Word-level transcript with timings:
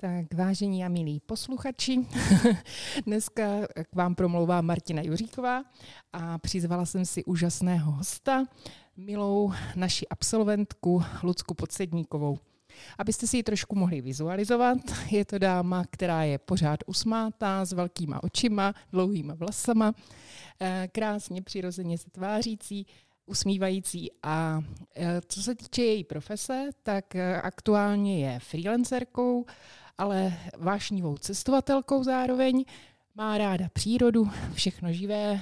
Tak 0.00 0.34
vážení 0.34 0.84
a 0.84 0.88
milí 0.88 1.20
posluchači, 1.20 2.06
dneska 3.06 3.66
k 3.90 3.94
vám 3.94 4.14
promlouvá 4.14 4.60
Martina 4.60 5.02
Juříková 5.02 5.64
a 6.12 6.38
přizvala 6.38 6.86
jsem 6.86 7.04
si 7.04 7.24
úžasného 7.24 7.92
hosta, 7.92 8.44
milou 8.96 9.52
naši 9.76 10.08
absolventku 10.08 11.02
Lucku 11.22 11.54
Podsedníkovou. 11.54 12.38
Abyste 12.98 13.26
si 13.26 13.36
ji 13.36 13.42
trošku 13.42 13.76
mohli 13.76 14.00
vizualizovat, 14.00 14.78
je 15.10 15.24
to 15.24 15.38
dáma, 15.38 15.84
která 15.90 16.22
je 16.22 16.38
pořád 16.38 16.80
usmátá, 16.86 17.64
s 17.64 17.72
velkýma 17.72 18.22
očima, 18.22 18.74
dlouhýma 18.92 19.34
vlasama, 19.34 19.94
eh, 20.60 20.88
krásně 20.92 21.42
přirozeně 21.42 21.98
se 21.98 22.10
tvářící, 22.10 22.86
usmívající. 23.26 24.10
A 24.22 24.60
eh, 24.96 25.20
co 25.26 25.42
se 25.42 25.54
týče 25.54 25.82
její 25.82 26.04
profese, 26.04 26.70
tak 26.82 27.14
eh, 27.16 27.40
aktuálně 27.40 28.26
je 28.26 28.40
freelancerkou, 28.40 29.44
ale 29.98 30.38
vášnivou 30.58 31.16
cestovatelkou 31.16 32.04
zároveň. 32.04 32.64
Má 33.14 33.38
ráda 33.38 33.68
přírodu, 33.72 34.30
všechno 34.52 34.92
živé, 34.92 35.40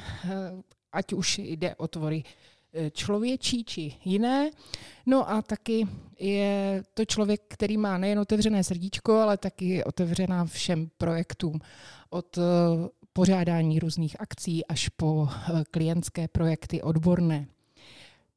ať 0.93 1.13
už 1.13 1.39
jde 1.39 1.75
o 1.75 1.89
tvory 1.89 2.25
člověčí 2.93 3.65
či 3.65 3.95
jiné. 4.05 4.51
No 5.07 5.31
a 5.31 5.43
taky 5.43 5.87
je 6.19 6.83
to 6.95 7.05
člověk, 7.05 7.41
který 7.49 7.77
má 7.77 7.99
nejen 7.99 8.19
otevřené 8.19 8.65
srdíčko, 8.65 9.13
ale 9.13 9.37
taky 9.37 9.85
otevřená 9.85 10.45
všem 10.45 10.91
projektům. 10.99 11.61
Od 12.11 12.39
eh, 12.39 12.43
pořádání 13.13 13.79
různých 13.79 14.21
akcí 14.21 14.67
až 14.67 14.89
po 14.89 15.29
eh, 15.31 15.65
klientské 15.71 16.29
projekty 16.29 16.83
odborné. 16.83 17.47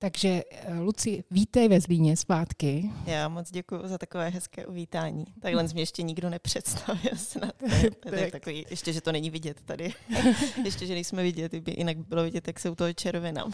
Takže 0.02 0.44
eh, 0.52 0.80
Luci, 0.80 1.24
vítej 1.32 1.68
ve 1.68 1.80
Zlíně 1.80 2.18
zpátky. 2.18 2.92
Já 3.06 3.28
moc 3.28 3.52
děkuji 3.52 3.82
za 3.84 3.98
takové 3.98 4.30
hezké 4.30 4.66
uvítání. 4.66 5.26
Takhle 5.42 5.64
mě 5.74 5.82
ještě 5.82 6.04
nikdo 6.04 6.30
nepředstavil 6.30 7.12
snad. 7.16 7.56
To 7.60 7.76
je, 7.76 7.92
to 7.92 8.16
je 8.16 8.32
takový, 8.32 8.66
ještě, 8.70 8.94
že 8.94 9.02
to 9.02 9.12
není 9.12 9.30
vidět 9.30 9.62
tady. 9.66 9.94
ještě, 10.64 10.86
že 10.86 10.94
nejsme 10.94 11.24
vidět, 11.24 11.54
by 11.56 11.74
jinak 11.78 11.98
bylo 11.98 12.24
vidět, 12.24 12.48
jak 12.48 12.60
se 12.60 12.70
u 12.70 12.76
toho 12.76 12.94
červenám. 12.94 13.52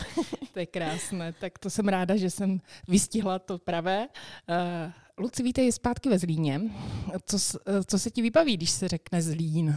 to 0.54 0.60
je 0.60 0.66
krásné, 0.66 1.34
tak 1.34 1.60
to 1.60 1.70
jsem 1.70 1.88
ráda, 1.88 2.16
že 2.16 2.30
jsem 2.30 2.62
vystihla 2.88 3.40
to 3.40 3.58
pravé. 3.58 4.08
Uh, 4.50 5.24
Luci, 5.24 5.44
vítej 5.44 5.72
zpátky 5.72 6.09
ve 6.09 6.20
Zlíně. 6.20 6.62
Co, 7.26 7.38
co 7.86 8.00
se 8.00 8.12
ti 8.12 8.22
vybaví, 8.22 8.58
když 8.58 8.70
se 8.70 8.88
řekne 8.88 9.22
Zlín? 9.22 9.76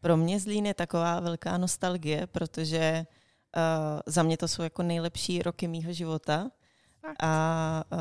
Pro 0.00 0.16
mě 0.16 0.40
Zlín 0.40 0.66
je 0.66 0.74
taková 0.74 1.20
velká 1.20 1.58
nostalgie, 1.58 2.26
protože 2.26 3.06
Uh, 3.56 4.00
za 4.06 4.22
mě 4.22 4.36
to 4.36 4.48
jsou 4.48 4.62
jako 4.62 4.82
nejlepší 4.82 5.42
roky 5.42 5.68
mýho 5.68 5.92
života. 5.92 6.50
A 7.22 7.84
uh, 7.92 7.98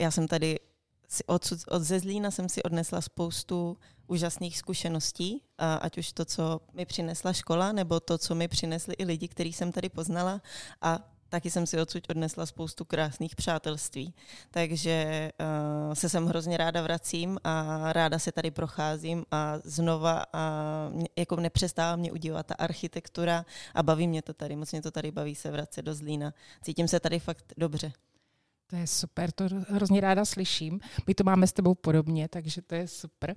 já 0.00 0.10
jsem 0.10 0.28
tady 0.28 0.60
si 1.08 1.24
od, 1.24 1.52
od 1.68 1.82
Zezlína 1.82 2.30
jsem 2.30 2.48
si 2.48 2.62
odnesla 2.62 3.00
spoustu 3.00 3.78
úžasných 4.06 4.58
zkušeností, 4.58 5.32
uh, 5.32 5.66
ať 5.80 5.98
už 5.98 6.12
to, 6.12 6.24
co 6.24 6.60
mi 6.74 6.86
přinesla 6.86 7.32
škola, 7.32 7.72
nebo 7.72 8.00
to, 8.00 8.18
co 8.18 8.34
mi 8.34 8.48
přinesli 8.48 8.94
i 8.94 9.04
lidi, 9.04 9.28
který 9.28 9.52
jsem 9.52 9.72
tady 9.72 9.88
poznala. 9.88 10.42
A 10.82 11.11
taky 11.32 11.50
jsem 11.50 11.66
si 11.66 11.80
odsud 11.80 12.04
odnesla 12.10 12.46
spoustu 12.46 12.84
krásných 12.84 13.36
přátelství. 13.36 14.14
Takže 14.50 15.30
uh, 15.88 15.94
se 15.94 16.08
sem 16.08 16.26
hrozně 16.26 16.56
ráda 16.56 16.82
vracím 16.82 17.38
a 17.44 17.92
ráda 17.92 18.18
se 18.18 18.32
tady 18.32 18.50
procházím 18.50 19.24
a 19.30 19.58
znova 19.64 20.24
a 20.32 20.64
jako 21.16 21.36
nepřestává 21.36 21.96
mě 21.96 22.12
udívat 22.12 22.46
ta 22.46 22.54
architektura 22.54 23.44
a 23.74 23.82
baví 23.82 24.08
mě 24.08 24.22
to 24.22 24.34
tady, 24.34 24.56
moc 24.56 24.72
mě 24.72 24.82
to 24.82 24.90
tady 24.90 25.10
baví 25.10 25.34
se 25.34 25.50
vracet 25.50 25.82
do 25.82 25.94
Zlína. 25.94 26.34
Cítím 26.62 26.88
se 26.88 27.00
tady 27.00 27.18
fakt 27.18 27.52
dobře. 27.56 27.92
To 28.72 28.76
je 28.76 28.86
super, 28.86 29.32
to 29.32 29.44
hrozně 29.68 30.00
ráda 30.00 30.24
slyším. 30.24 30.80
My 31.06 31.14
to 31.14 31.24
máme 31.24 31.46
s 31.46 31.52
tebou 31.52 31.74
podobně, 31.74 32.28
takže 32.28 32.62
to 32.62 32.74
je 32.74 32.88
super, 32.88 33.34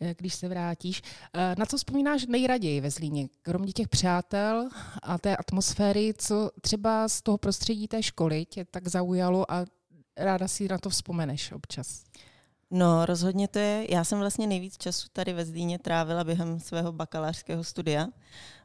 eh, 0.00 0.14
když 0.18 0.34
se 0.34 0.48
vrátíš. 0.48 1.02
Eh, 1.34 1.54
na 1.58 1.66
co 1.66 1.76
vzpomínáš 1.76 2.26
nejraději 2.26 2.80
ve 2.80 2.90
Zlíně? 2.90 3.28
Kromě 3.42 3.72
těch 3.72 3.88
přátel 3.88 4.68
a 5.02 5.18
té 5.18 5.36
atmosféry, 5.36 6.14
co 6.18 6.50
třeba 6.60 7.08
z 7.08 7.22
toho 7.22 7.38
prostředí 7.38 7.88
té 7.88 8.02
školy 8.02 8.44
tě 8.44 8.64
tak 8.64 8.88
zaujalo 8.88 9.52
a 9.52 9.64
ráda 10.16 10.48
si 10.48 10.68
na 10.68 10.78
to 10.78 10.90
vzpomeneš 10.90 11.52
občas? 11.52 12.04
No, 12.70 13.06
rozhodně 13.06 13.48
to 13.48 13.58
je. 13.58 13.86
Já 13.94 14.04
jsem 14.04 14.18
vlastně 14.18 14.46
nejvíc 14.46 14.76
času 14.76 15.08
tady 15.12 15.32
ve 15.32 15.44
Zlíně 15.44 15.78
trávila 15.78 16.24
během 16.24 16.60
svého 16.60 16.92
bakalářského 16.92 17.64
studia, 17.64 18.06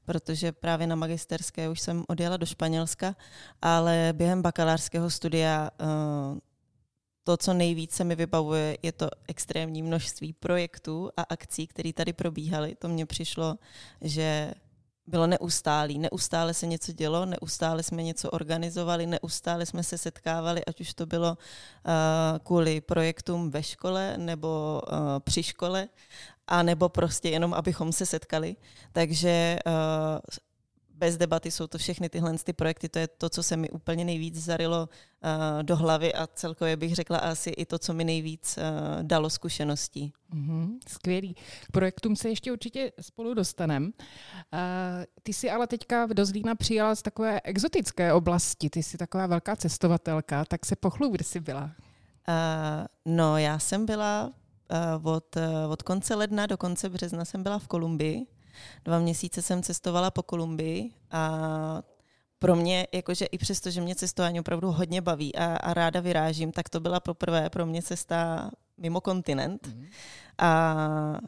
protože 0.06 0.52
právě 0.52 0.88
na 0.88 0.96
magisterské 0.96 1.70
už 1.70 1.80
jsem 1.80 2.04
odjela 2.08 2.38
do 2.38 2.46
Španělska, 2.46 3.16
ale 3.62 4.14
během 4.16 4.42
bakalářského 4.42 5.10
studia 5.10 5.70
uh, 5.82 6.40
to, 7.24 7.38
co 7.38 7.54
nejvíce 7.54 8.04
mi 8.04 8.16
vybavuje, 8.16 8.78
je 8.82 8.92
to 8.92 9.10
extrémní 9.28 9.84
množství 9.84 10.34
projektů 10.34 11.10
a 11.18 11.22
akcí, 11.22 11.68
které 11.68 11.94
tady 11.94 12.14
probíhaly. 12.14 12.76
To 12.76 12.88
mně 12.88 13.06
přišlo, 13.06 13.56
že 14.02 14.54
bylo 15.08 15.28
neustálý. 15.28 16.00
Neustále 16.00 16.54
se 16.54 16.68
něco 16.68 16.92
dělo, 16.92 17.26
neustále 17.26 17.84
jsme 17.84 18.04
něco 18.04 18.32
organizovali, 18.32 19.06
neustále 19.06 19.66
jsme 19.66 19.84
se 19.84 19.98
setkávali, 19.98 20.66
ať 20.66 20.82
už 20.82 20.94
to 20.94 21.06
bylo 21.06 21.30
uh, 21.30 22.40
kvůli 22.44 22.82
projektům 22.82 23.52
ve 23.52 23.64
škole 23.64 24.18
nebo 24.18 24.82
uh, 24.92 24.98
při 25.20 25.44
škole, 25.44 25.90
a 26.48 26.64
nebo 26.64 26.90
prostě 26.90 27.30
jenom, 27.30 27.54
abychom 27.54 27.92
se 27.92 28.06
setkali. 28.06 28.56
Takže 28.92 29.60
uh, 29.66 29.74
bez 31.04 31.18
debaty 31.18 31.52
jsou 31.52 31.68
to 31.68 31.78
všechny 31.78 32.10
tyhle 32.10 32.38
ty 32.38 32.54
projekty, 32.54 32.90
to 32.90 33.00
je 33.00 33.08
to, 33.08 33.30
co 33.30 33.44
se 33.44 33.58
mi 33.58 33.70
úplně 33.70 34.06
nejvíc 34.06 34.44
zarilo 34.44 34.90
uh, 34.90 35.64
do 35.64 35.76
hlavy 35.76 36.14
a 36.14 36.28
celkově 36.28 36.78
bych 36.78 36.96
řekla 36.96 37.18
asi 37.18 37.50
i 37.50 37.66
to, 37.66 37.80
co 37.80 37.94
mi 37.94 38.04
nejvíc 38.04 38.58
uh, 38.58 39.04
dalo 39.04 39.30
zkušeností. 39.30 40.14
Mm-hmm, 40.34 40.78
skvělý. 40.88 41.34
K 41.68 41.72
projektům 41.72 42.16
se 42.16 42.30
ještě 42.30 42.52
určitě 42.52 42.92
spolu 43.02 43.34
dostaneme. 43.34 43.86
Uh, 43.86 43.92
ty 45.24 45.34
jsi 45.34 45.52
ale 45.52 45.68
teďka 45.68 46.06
do 46.06 46.26
Zlína 46.26 46.56
přijala 46.56 46.96
z 46.96 47.02
takové 47.02 47.42
exotické 47.44 48.14
oblasti, 48.14 48.70
ty 48.70 48.84
jsi 48.84 48.98
taková 48.98 49.28
velká 49.28 49.56
cestovatelka, 49.56 50.46
tak 50.46 50.66
se 50.66 50.76
pochlup, 50.76 51.12
kde 51.12 51.24
jsi 51.24 51.40
byla. 51.40 51.64
Uh, 51.64 52.86
no, 53.06 53.38
já 53.38 53.60
jsem 53.60 53.86
byla 53.86 54.32
uh, 55.04 55.12
od, 55.12 55.36
uh, 55.36 55.72
od 55.72 55.84
konce 55.84 56.16
ledna 56.16 56.46
do 56.46 56.58
konce 56.58 56.90
března 56.90 57.26
jsem 57.26 57.44
byla 57.44 57.60
v 57.60 57.68
Kolumbii 57.68 58.33
Dva 58.86 59.00
měsíce 59.00 59.42
jsem 59.42 59.64
cestovala 59.64 60.12
po 60.12 60.24
Kolumbii 60.24 60.92
a 61.12 61.40
pro 62.40 62.56
mě, 62.56 62.88
jakože 62.92 63.26
i 63.26 63.38
přesto, 63.38 63.72
že 63.72 63.82
mě 63.82 63.96
cestování 63.96 64.40
opravdu 64.40 64.72
hodně 64.72 65.02
baví 65.02 65.36
a, 65.36 65.56
a 65.56 65.74
ráda 65.74 66.00
vyrážím, 66.00 66.52
tak 66.52 66.70
to 66.70 66.80
byla 66.80 67.00
poprvé 67.00 67.50
pro 67.50 67.66
mě 67.66 67.82
cesta 67.82 68.52
mimo 68.78 69.02
kontinent. 69.02 69.68
Mm. 69.68 69.86
A, 70.38 70.48
a 70.48 71.20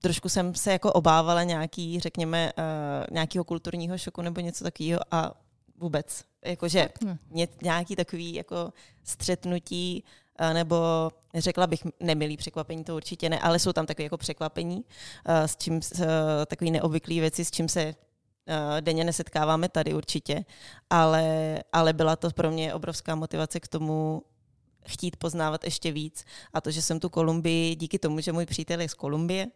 trošku 0.00 0.28
jsem 0.28 0.54
se 0.54 0.72
jako 0.72 0.92
obávala 0.92 1.42
nějaký, 1.42 2.00
řekněme, 2.00 2.52
uh, 2.58 2.64
nějakého 3.10 3.44
kulturního 3.44 3.98
šoku 3.98 4.22
nebo 4.22 4.40
něco 4.40 4.64
takového 4.64 5.00
a 5.10 5.32
vůbec. 5.76 6.24
Jakože 6.44 6.88
ně, 7.30 7.48
nějaký 7.62 7.96
takový 7.96 8.34
jako 8.34 8.72
střetnutí 9.04 10.04
nebo 10.52 10.76
řekla 11.34 11.66
bych 11.66 11.82
nemilý 12.00 12.36
překvapení, 12.36 12.84
to 12.84 12.96
určitě 12.96 13.28
ne, 13.28 13.40
ale 13.40 13.58
jsou 13.58 13.72
tam 13.72 13.86
takové 13.86 14.04
jako 14.04 14.16
překvapení, 14.16 14.84
s 15.26 15.56
čím, 15.56 15.80
takový 16.46 16.70
neobvyklý 16.70 17.20
věci, 17.20 17.44
s 17.44 17.50
čím 17.50 17.68
se 17.68 17.94
denně 18.80 19.04
nesetkáváme 19.04 19.68
tady 19.68 19.94
určitě, 19.94 20.44
ale, 20.90 21.58
ale 21.72 21.92
byla 21.92 22.16
to 22.16 22.30
pro 22.30 22.50
mě 22.50 22.74
obrovská 22.74 23.14
motivace 23.14 23.60
k 23.60 23.68
tomu 23.68 24.22
chtít 24.86 25.16
poznávat 25.16 25.64
ještě 25.64 25.92
víc. 25.92 26.24
A 26.52 26.60
to, 26.60 26.70
že 26.70 26.82
jsem 26.82 27.00
tu 27.00 27.08
Kolumbii 27.08 27.76
díky 27.76 27.98
tomu, 27.98 28.20
že 28.20 28.32
můj 28.32 28.46
přítel 28.46 28.80
je 28.80 28.88
z 28.88 28.94
Kolumbie, 28.94 29.46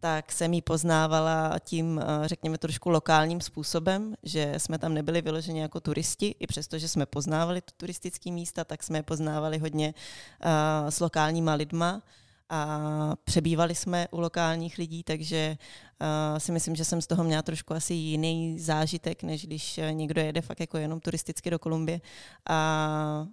tak 0.00 0.32
jsem 0.32 0.52
ji 0.52 0.62
poznávala 0.62 1.58
tím, 1.58 2.00
eh, 2.02 2.28
řekněme, 2.28 2.58
trošku 2.58 2.90
lokálním 2.90 3.40
způsobem, 3.40 4.14
že 4.22 4.54
jsme 4.58 4.78
tam 4.78 4.94
nebyli 4.94 5.22
vyloženi 5.22 5.60
jako 5.60 5.80
turisti, 5.80 6.34
i 6.40 6.46
přesto, 6.46 6.78
že 6.78 6.88
jsme 6.88 7.06
poznávali 7.06 7.60
tu 7.60 7.72
turistické 7.76 8.30
místa, 8.30 8.64
tak 8.64 8.82
jsme 8.82 8.98
je 8.98 9.02
poznávali 9.02 9.58
hodně 9.58 9.94
uh, 9.94 10.90
s 10.90 11.00
lokálníma 11.00 11.54
lidma 11.54 12.02
a 12.48 12.78
přebývali 13.24 13.74
jsme 13.74 14.08
u 14.10 14.20
lokálních 14.20 14.78
lidí, 14.78 15.02
takže 15.02 15.56
uh, 16.00 16.38
si 16.38 16.52
myslím, 16.52 16.76
že 16.76 16.84
jsem 16.84 17.02
z 17.02 17.06
toho 17.06 17.24
měla 17.24 17.42
trošku 17.42 17.74
asi 17.74 17.94
jiný 17.94 18.58
zážitek, 18.58 19.22
než 19.22 19.46
když 19.46 19.80
někdo 19.90 20.20
jede 20.20 20.40
fakt 20.40 20.60
jako 20.60 20.78
jenom 20.78 21.00
turisticky 21.00 21.50
do 21.50 21.58
Kolumbie. 21.58 22.00
A 22.48 23.26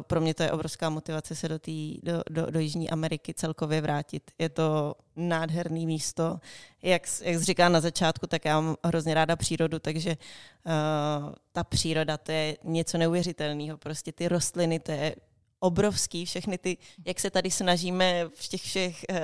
pro 0.00 0.20
mě 0.20 0.34
to 0.34 0.42
je 0.42 0.52
obrovská 0.52 0.90
motivace 0.90 1.34
se 1.34 1.48
do, 1.48 1.58
tý, 1.58 2.00
do, 2.02 2.22
do, 2.30 2.50
do 2.50 2.60
Jižní 2.60 2.90
Ameriky 2.90 3.34
celkově 3.34 3.80
vrátit. 3.80 4.30
Je 4.38 4.48
to 4.48 4.94
nádherné 5.16 5.86
místo. 5.86 6.40
Jak, 6.82 7.02
jak 7.22 7.38
jsi 7.38 7.44
říká 7.44 7.68
na 7.68 7.80
začátku, 7.80 8.26
tak 8.26 8.44
já 8.44 8.60
mám 8.60 8.76
hrozně 8.84 9.14
ráda 9.14 9.36
přírodu, 9.36 9.78
takže 9.78 10.10
uh, 10.10 11.32
ta 11.52 11.64
příroda 11.64 12.16
to 12.16 12.32
je 12.32 12.56
něco 12.64 12.98
neuvěřitelného. 12.98 13.78
Prostě 13.78 14.12
ty 14.12 14.28
rostliny, 14.28 14.78
to 14.78 14.92
je 14.92 15.14
obrovský, 15.60 16.24
všechny 16.24 16.58
ty, 16.58 16.76
jak 17.04 17.20
se 17.20 17.30
tady 17.30 17.50
snažíme 17.50 18.28
v 18.34 18.48
těch 18.48 18.62
všech 18.62 19.04
uh, 19.10 19.16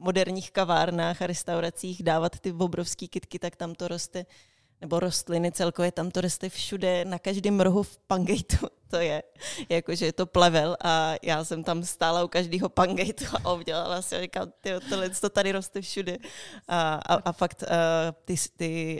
moderních 0.00 0.50
kavárnách 0.50 1.22
a 1.22 1.26
restauracích 1.26 2.02
dávat 2.02 2.40
ty 2.40 2.52
obrovské 2.52 3.08
kitky, 3.08 3.38
tak 3.38 3.56
tam 3.56 3.74
to 3.74 3.88
roste 3.88 4.26
nebo 4.80 5.00
rostliny 5.00 5.52
celkově, 5.52 5.92
tam 5.92 6.10
to 6.10 6.20
roste 6.20 6.48
všude, 6.48 7.04
na 7.04 7.18
každém 7.18 7.60
rohu 7.60 7.82
v 7.82 7.98
Pangejtu 7.98 8.66
to 8.90 8.96
je, 8.96 9.22
jakože 9.68 10.06
je 10.06 10.12
to 10.12 10.26
plevel 10.26 10.76
a 10.84 11.14
já 11.22 11.44
jsem 11.44 11.64
tam 11.64 11.82
stála 11.82 12.24
u 12.24 12.28
každého 12.28 12.68
Pangejtu 12.68 13.24
a 13.44 13.52
obdělala 13.52 14.02
si 14.02 14.16
a 14.16 14.20
říkám, 14.20 14.52
ty, 14.60 14.70
tohle 14.88 15.10
to 15.10 15.28
tady 15.30 15.52
roste 15.52 15.80
všude. 15.80 16.16
A, 16.68 16.94
a, 16.94 17.14
a 17.14 17.32
fakt 17.32 17.62
uh, 17.62 17.68
ty, 18.24 18.34
ty 18.56 18.98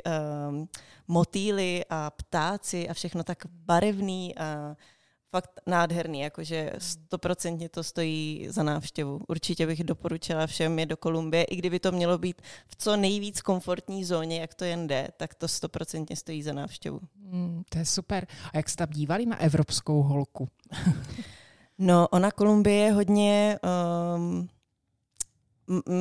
um, 0.48 0.68
motýly 1.08 1.84
a 1.90 2.10
ptáci 2.10 2.88
a 2.88 2.94
všechno 2.94 3.24
tak 3.24 3.46
barevný 3.46 4.38
a 4.38 4.76
fakt 5.30 5.60
nádherný, 5.66 6.20
jakože 6.20 6.72
stoprocentně 6.78 7.68
to 7.68 7.82
stojí 7.82 8.46
za 8.50 8.62
návštěvu. 8.62 9.20
Určitě 9.28 9.66
bych 9.66 9.84
doporučila 9.84 10.46
všem 10.46 10.78
je 10.78 10.86
do 10.86 10.96
Kolumbie, 10.96 11.44
i 11.44 11.56
kdyby 11.56 11.80
to 11.80 11.92
mělo 11.92 12.18
být 12.18 12.42
v 12.68 12.76
co 12.76 12.96
nejvíc 12.96 13.40
komfortní 13.40 14.04
zóně, 14.04 14.40
jak 14.40 14.54
to 14.54 14.64
jen 14.64 14.86
jde, 14.86 15.08
tak 15.16 15.34
to 15.34 15.48
stoprocentně 15.48 16.16
stojí 16.16 16.42
za 16.42 16.52
návštěvu. 16.52 17.00
Mm, 17.16 17.62
to 17.68 17.78
je 17.78 17.84
super. 17.84 18.26
A 18.52 18.56
jak 18.56 18.68
se 18.68 18.76
tam 18.76 18.88
dívali 18.90 19.26
na 19.26 19.40
evropskou 19.40 20.02
holku? 20.02 20.48
no, 21.78 22.08
ona 22.08 22.30
Kolumbie 22.30 22.84
je 22.84 22.92
hodně... 22.92 23.58
Um, 24.16 24.48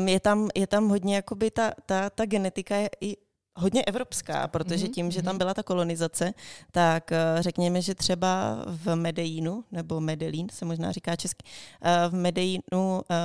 je 0.08 0.20
tam, 0.20 0.50
je 0.56 0.68
tam 0.68 0.90
hodně, 0.90 1.16
jakoby 1.16 1.52
ta, 1.52 1.72
ta, 1.86 2.10
ta 2.10 2.26
genetika 2.26 2.76
je 2.76 2.90
i 3.02 3.18
hodně 3.56 3.84
evropská, 3.84 4.48
protože 4.48 4.86
mhm, 4.86 4.94
tím, 4.94 5.12
že 5.12 5.22
tam 5.22 5.34
mhm. 5.34 5.38
byla 5.38 5.54
ta 5.54 5.64
kolonizace, 5.64 6.34
tak 6.72 7.12
eh, 7.12 7.18
řekněme, 7.40 7.82
že 7.82 7.96
třeba 7.96 8.64
v 8.66 8.96
Medellínu, 8.96 9.64
nebo 9.72 10.02
Medellín 10.02 10.48
se 10.52 10.66
možná 10.66 10.92
říká 10.92 11.16
česky, 11.16 11.46
eh, 11.82 12.10
v 12.10 12.14
Medellínu 12.14 13.02
eh, 13.12 13.16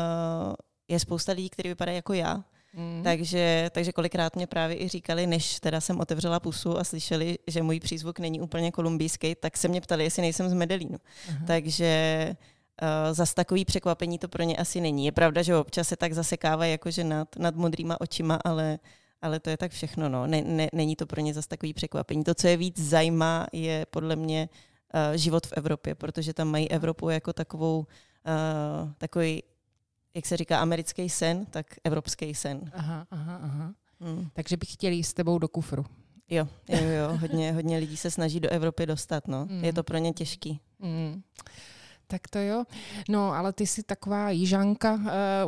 je 0.88 1.00
spousta 1.00 1.32
lidí, 1.32 1.50
kteří 1.50 1.68
vypadají 1.68 1.96
jako 1.96 2.12
já, 2.12 2.44
Mm. 2.74 3.00
Takže, 3.04 3.70
takže 3.72 3.92
kolikrát 3.92 4.36
mě 4.36 4.46
právě 4.46 4.82
i 4.82 4.88
říkali, 4.88 5.26
než 5.26 5.60
teda 5.60 5.80
jsem 5.80 6.00
otevřela 6.00 6.40
pusu 6.40 6.78
a 6.78 6.84
slyšeli, 6.84 7.38
že 7.46 7.62
můj 7.62 7.80
přízvuk 7.80 8.18
není 8.18 8.40
úplně 8.40 8.72
kolumbijský, 8.72 9.34
tak 9.34 9.56
se 9.56 9.68
mě 9.68 9.80
ptali, 9.80 10.04
jestli 10.04 10.22
nejsem 10.22 10.48
z 10.48 10.52
Medellínu. 10.52 10.98
Uh-huh. 10.98 11.46
Takže 11.46 12.34
uh, 12.82 13.14
zas 13.14 13.34
takový 13.34 13.64
překvapení 13.64 14.18
to 14.18 14.28
pro 14.28 14.42
ně 14.42 14.56
asi 14.56 14.80
není. 14.80 15.04
Je 15.06 15.12
pravda, 15.12 15.42
že 15.42 15.56
občas 15.56 15.88
se 15.88 15.96
tak 15.96 16.12
zasekávají 16.12 16.72
jakože 16.72 17.04
nad, 17.04 17.36
nad 17.36 17.56
modrýma 17.56 18.00
očima, 18.00 18.38
ale 18.44 18.78
ale 19.22 19.40
to 19.40 19.50
je 19.50 19.56
tak 19.56 19.72
všechno. 19.72 20.08
No. 20.08 20.26
Ne, 20.26 20.42
ne, 20.42 20.68
není 20.72 20.96
to 20.96 21.06
pro 21.06 21.20
ně 21.20 21.34
zase 21.34 21.48
takový 21.48 21.74
překvapení. 21.74 22.24
To, 22.24 22.34
co 22.34 22.48
je 22.48 22.56
víc 22.56 22.80
zajímá, 22.80 23.46
je 23.52 23.86
podle 23.90 24.16
mě 24.16 24.48
uh, 24.94 25.16
život 25.16 25.46
v 25.46 25.52
Evropě, 25.52 25.94
protože 25.94 26.34
tam 26.34 26.48
mají 26.48 26.70
Evropu 26.70 27.08
jako 27.08 27.32
takovou, 27.32 27.78
uh, 27.78 28.92
takový, 28.98 29.42
jak 30.14 30.26
se 30.26 30.36
říká, 30.36 30.58
americký 30.58 31.08
sen, 31.08 31.46
tak 31.46 31.66
evropský 31.84 32.34
sen. 32.34 32.70
Aha, 32.74 33.06
aha, 33.10 33.40
aha. 33.42 33.74
Hmm. 34.00 34.28
Takže 34.32 34.56
bych 34.56 34.72
chtěl 34.72 34.92
jít 34.92 35.04
s 35.04 35.14
tebou 35.14 35.38
do 35.38 35.48
kufru. 35.48 35.86
Jo, 36.30 36.48
jo, 36.68 36.88
jo. 36.88 37.16
Hodně, 37.16 37.52
hodně 37.52 37.78
lidí 37.78 37.96
se 37.96 38.10
snaží 38.10 38.40
do 38.40 38.48
Evropy 38.48 38.86
dostat. 38.86 39.28
No. 39.28 39.46
Hmm. 39.46 39.64
Je 39.64 39.72
to 39.72 39.82
pro 39.82 39.98
ně 39.98 40.12
těžký. 40.12 40.60
Hmm. 40.80 41.22
Tak 42.10 42.28
to 42.28 42.38
jo. 42.38 42.64
No, 43.08 43.32
ale 43.32 43.52
ty 43.52 43.66
jsi 43.66 43.82
taková 43.82 44.30
jižanka 44.30 44.94
uh, 44.94 45.02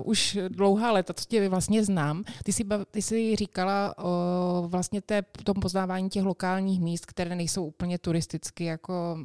už 0.05 0.39
dlouhá 0.49 0.93
léta, 0.93 1.13
to 1.13 1.23
tě 1.29 1.49
vlastně 1.49 1.85
znám. 1.85 2.25
Ty 2.45 2.53
jsi, 2.53 2.65
ty 2.91 3.03
jsi 3.03 3.37
říkala 3.37 3.99
o 3.99 4.65
vlastně 4.69 5.01
té, 5.01 5.23
tom 5.23 5.55
poznávání 5.61 6.11
těch 6.11 6.25
lokálních 6.25 6.81
míst, 6.81 7.07
které 7.07 7.35
nejsou 7.35 7.65
úplně 7.65 7.99
turisticky 7.99 8.65
jako 8.65 9.19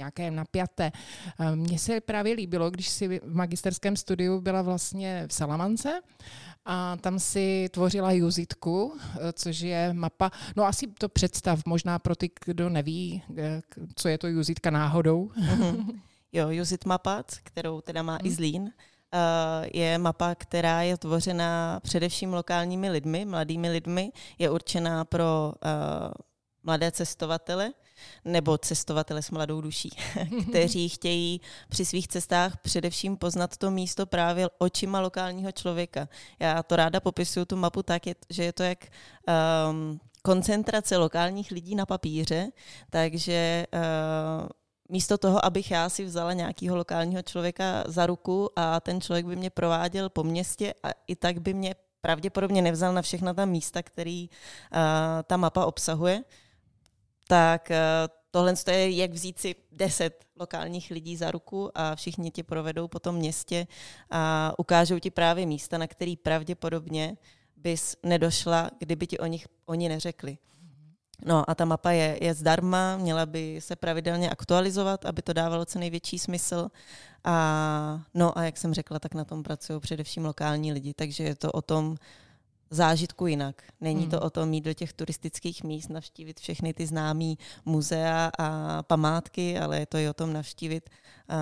nějaké 0.00 0.30
napjaté. 0.30 0.92
Eh, 1.40 1.56
mně 1.56 1.78
se 1.78 2.00
právě 2.00 2.34
líbilo, 2.34 2.70
když 2.70 2.88
si 2.88 3.08
v 3.08 3.34
magisterském 3.34 3.96
studiu 3.96 4.40
byla 4.40 4.62
vlastně 4.62 5.24
v 5.28 5.34
Salamance 5.34 6.00
a 6.64 6.96
tam 6.96 7.18
si 7.18 7.68
tvořila 7.70 8.12
Juzitku, 8.12 8.96
eh, 8.96 9.32
což 9.32 9.60
je 9.60 9.92
mapa, 9.92 10.30
no 10.56 10.64
asi 10.64 10.86
to 10.86 11.08
představ 11.08 11.60
možná 11.66 11.98
pro 11.98 12.16
ty, 12.16 12.30
kdo 12.44 12.68
neví, 12.68 13.22
co 13.94 14.08
je 14.08 14.18
to 14.18 14.26
Juzitka 14.28 14.70
náhodou. 14.70 15.30
Mm-hmm. 15.36 16.00
Jo, 16.32 16.48
Juzit 16.50 16.84
Mapat, 16.84 17.32
kterou 17.42 17.80
teda 17.80 18.02
má 18.02 18.12
hmm. 18.12 18.26
i 18.26 18.30
Zlín, 18.30 18.62
uh, 18.62 18.70
je 19.72 19.98
mapa, 19.98 20.34
která 20.34 20.82
je 20.82 20.96
tvořena 20.96 21.80
především 21.82 22.34
lokálními 22.34 22.90
lidmi, 22.90 23.24
mladými 23.24 23.70
lidmi, 23.70 24.12
je 24.38 24.50
určená 24.50 25.04
pro 25.04 25.52
uh, 25.64 26.12
mladé 26.62 26.90
cestovatele 26.90 27.72
nebo 28.24 28.58
cestovatele 28.58 29.22
s 29.22 29.30
mladou 29.30 29.60
duší, 29.60 29.90
kteří 30.48 30.88
chtějí 30.88 31.40
při 31.68 31.84
svých 31.84 32.08
cestách 32.08 32.56
především 32.56 33.16
poznat 33.16 33.56
to 33.56 33.70
místo 33.70 34.06
právě 34.06 34.48
očima 34.58 35.00
lokálního 35.00 35.52
člověka. 35.52 36.08
Já 36.38 36.62
to 36.62 36.76
ráda 36.76 37.00
popisuju 37.00 37.44
tu 37.44 37.56
mapu 37.56 37.82
tak, 37.82 38.02
že 38.30 38.44
je 38.44 38.52
to 38.52 38.62
jak 38.62 38.78
um, 39.70 40.00
koncentrace 40.22 40.96
lokálních 40.96 41.50
lidí 41.50 41.74
na 41.74 41.86
papíře, 41.86 42.50
takže 42.90 43.66
uh, 43.74 44.48
místo 44.90 45.18
toho, 45.18 45.44
abych 45.44 45.70
já 45.70 45.88
si 45.88 46.04
vzala 46.04 46.32
nějakého 46.32 46.76
lokálního 46.76 47.22
člověka 47.22 47.84
za 47.86 48.06
ruku 48.06 48.50
a 48.56 48.80
ten 48.80 49.00
člověk 49.00 49.26
by 49.26 49.36
mě 49.36 49.50
prováděl 49.50 50.08
po 50.08 50.24
městě 50.24 50.74
a 50.82 50.88
i 51.06 51.16
tak 51.16 51.38
by 51.38 51.54
mě 51.54 51.74
pravděpodobně 52.00 52.62
nevzal 52.62 52.94
na 52.94 53.02
všechna 53.02 53.34
ta 53.34 53.44
místa, 53.44 53.82
který 53.82 54.28
uh, 54.28 54.78
ta 55.22 55.36
mapa 55.36 55.66
obsahuje, 55.66 56.24
tak 57.28 57.70
uh, 57.70 57.76
tohle 58.30 58.54
je, 58.70 58.90
jak 58.90 59.10
vzít 59.10 59.38
si 59.38 59.54
deset 59.72 60.24
lokálních 60.40 60.90
lidí 60.90 61.16
za 61.16 61.30
ruku 61.30 61.70
a 61.74 61.96
všichni 61.96 62.30
ti 62.30 62.42
provedou 62.42 62.88
po 62.88 62.98
tom 62.98 63.14
městě 63.14 63.66
a 64.10 64.52
ukážou 64.58 64.98
ti 64.98 65.10
právě 65.10 65.46
místa, 65.46 65.78
na 65.78 65.86
který 65.86 66.16
pravděpodobně 66.16 67.16
bys 67.56 67.96
nedošla, 68.02 68.70
kdyby 68.78 69.06
ti 69.06 69.18
o 69.18 69.26
nich 69.26 69.46
oni 69.66 69.88
neřekli. 69.88 70.38
No 71.24 71.50
a 71.50 71.54
ta 71.54 71.64
mapa 71.64 71.90
je, 71.90 72.18
je 72.20 72.34
zdarma, 72.34 72.96
měla 72.96 73.26
by 73.26 73.60
se 73.60 73.76
pravidelně 73.76 74.30
aktualizovat, 74.30 75.06
aby 75.06 75.22
to 75.22 75.32
dávalo 75.32 75.64
co 75.64 75.78
největší 75.78 76.18
smysl. 76.18 76.68
A, 77.24 78.00
no 78.14 78.38
a 78.38 78.42
jak 78.42 78.56
jsem 78.56 78.74
řekla, 78.74 78.98
tak 78.98 79.14
na 79.14 79.24
tom 79.24 79.42
pracují 79.42 79.80
především 79.80 80.24
lokální 80.24 80.72
lidi, 80.72 80.94
takže 80.94 81.24
je 81.24 81.34
to 81.34 81.52
o 81.52 81.62
tom 81.62 81.96
zážitku 82.70 83.26
jinak. 83.26 83.62
Není 83.80 84.00
hmm. 84.00 84.10
to 84.10 84.20
o 84.20 84.30
tom 84.30 84.48
mít 84.48 84.64
do 84.64 84.74
těch 84.74 84.92
turistických 84.92 85.64
míst, 85.64 85.88
navštívit 85.88 86.40
všechny 86.40 86.74
ty 86.74 86.86
známé 86.86 87.34
muzea 87.64 88.30
a 88.38 88.82
památky, 88.82 89.58
ale 89.58 89.78
je 89.78 89.86
to 89.86 89.98
i 89.98 90.08
o 90.08 90.14
tom 90.14 90.32
navštívit 90.32 90.90
uh, 90.90 91.36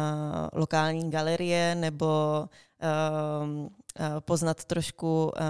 lokální 0.52 1.10
galerie 1.10 1.74
nebo 1.74 2.44
uh, 2.44 3.68
poznat 4.20 4.64
trošku 4.64 5.32
eh, 5.36 5.42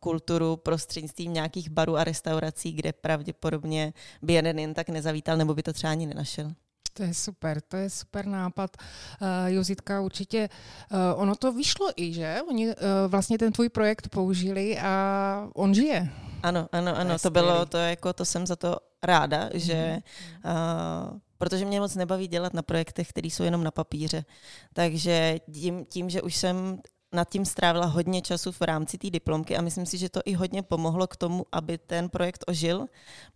kulturu 0.00 0.56
prostřednictvím 0.56 1.32
nějakých 1.32 1.70
barů 1.70 1.96
a 1.96 2.04
restaurací, 2.04 2.72
kde 2.72 2.92
pravděpodobně 2.92 3.92
by 4.22 4.32
jeden 4.32 4.58
jen 4.58 4.74
tak 4.74 4.88
nezavítal, 4.88 5.36
nebo 5.36 5.54
by 5.54 5.62
to 5.62 5.72
třeba 5.72 5.90
ani 5.90 6.06
nenašel. 6.06 6.52
To 6.92 7.02
je 7.02 7.14
super, 7.14 7.60
to 7.60 7.76
je 7.76 7.90
super 7.90 8.26
nápad. 8.26 8.76
Uh, 8.76 9.28
Jozitka, 9.46 10.00
určitě 10.00 10.48
uh, 10.92 10.98
ono 11.22 11.34
to 11.34 11.52
vyšlo 11.52 11.90
i, 11.96 12.12
že? 12.12 12.38
Oni 12.48 12.66
uh, 12.66 12.74
vlastně 13.06 13.38
ten 13.38 13.52
tvůj 13.52 13.68
projekt 13.68 14.08
použili 14.08 14.78
a 14.78 15.48
on 15.54 15.74
žije. 15.74 16.08
Ano, 16.42 16.68
ano, 16.72 16.96
ano, 16.96 17.14
to, 17.14 17.18
to 17.18 17.30
bylo, 17.30 17.66
to 17.66 17.76
jako, 17.76 18.12
to 18.12 18.24
jsem 18.24 18.46
za 18.46 18.56
to 18.56 18.76
ráda, 19.02 19.48
mm-hmm. 19.48 19.56
že 19.56 19.98
uh, 20.44 21.18
protože 21.38 21.64
mě 21.64 21.80
moc 21.80 21.94
nebaví 21.94 22.28
dělat 22.28 22.54
na 22.54 22.62
projektech, 22.62 23.08
které 23.08 23.26
jsou 23.26 23.42
jenom 23.42 23.64
na 23.64 23.70
papíře. 23.70 24.24
Takže 24.72 25.38
tím, 25.52 25.84
tím, 25.84 26.10
že 26.10 26.22
už 26.22 26.36
jsem 26.36 26.80
nad 27.12 27.28
tím 27.28 27.44
strávila 27.44 27.86
hodně 27.86 28.22
času 28.22 28.52
v 28.52 28.60
rámci 28.60 28.98
té 28.98 29.10
diplomky 29.10 29.56
a 29.56 29.62
myslím 29.62 29.86
si, 29.86 29.98
že 29.98 30.08
to 30.08 30.20
i 30.24 30.34
hodně 30.34 30.62
pomohlo 30.62 31.06
k 31.06 31.16
tomu, 31.16 31.46
aby 31.52 31.78
ten 31.78 32.08
projekt 32.08 32.44
ožil, 32.46 32.86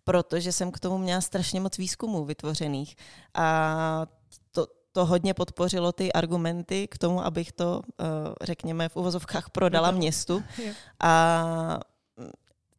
protože 0.05 0.53
jsem 0.53 0.71
k 0.71 0.81
tomu 0.81 0.99
měla 0.99 1.21
strašně 1.21 1.61
moc 1.61 1.79
výzkumů 1.79 2.25
vytvořených. 2.25 2.97
A 3.35 4.07
to, 4.53 4.67
to 4.93 5.07
hodně 5.07 5.35
podpořilo 5.35 5.93
ty 5.93 6.13
argumenty 6.13 6.89
k 6.89 6.99
tomu, 6.99 7.25
abych 7.25 7.53
to, 7.53 7.83
eh, 8.01 8.05
řekněme, 8.43 8.89
v 8.89 8.97
uvozovkách 8.97 9.51
prodala 9.51 9.91
městu. 10.01 10.43
A 11.01 11.81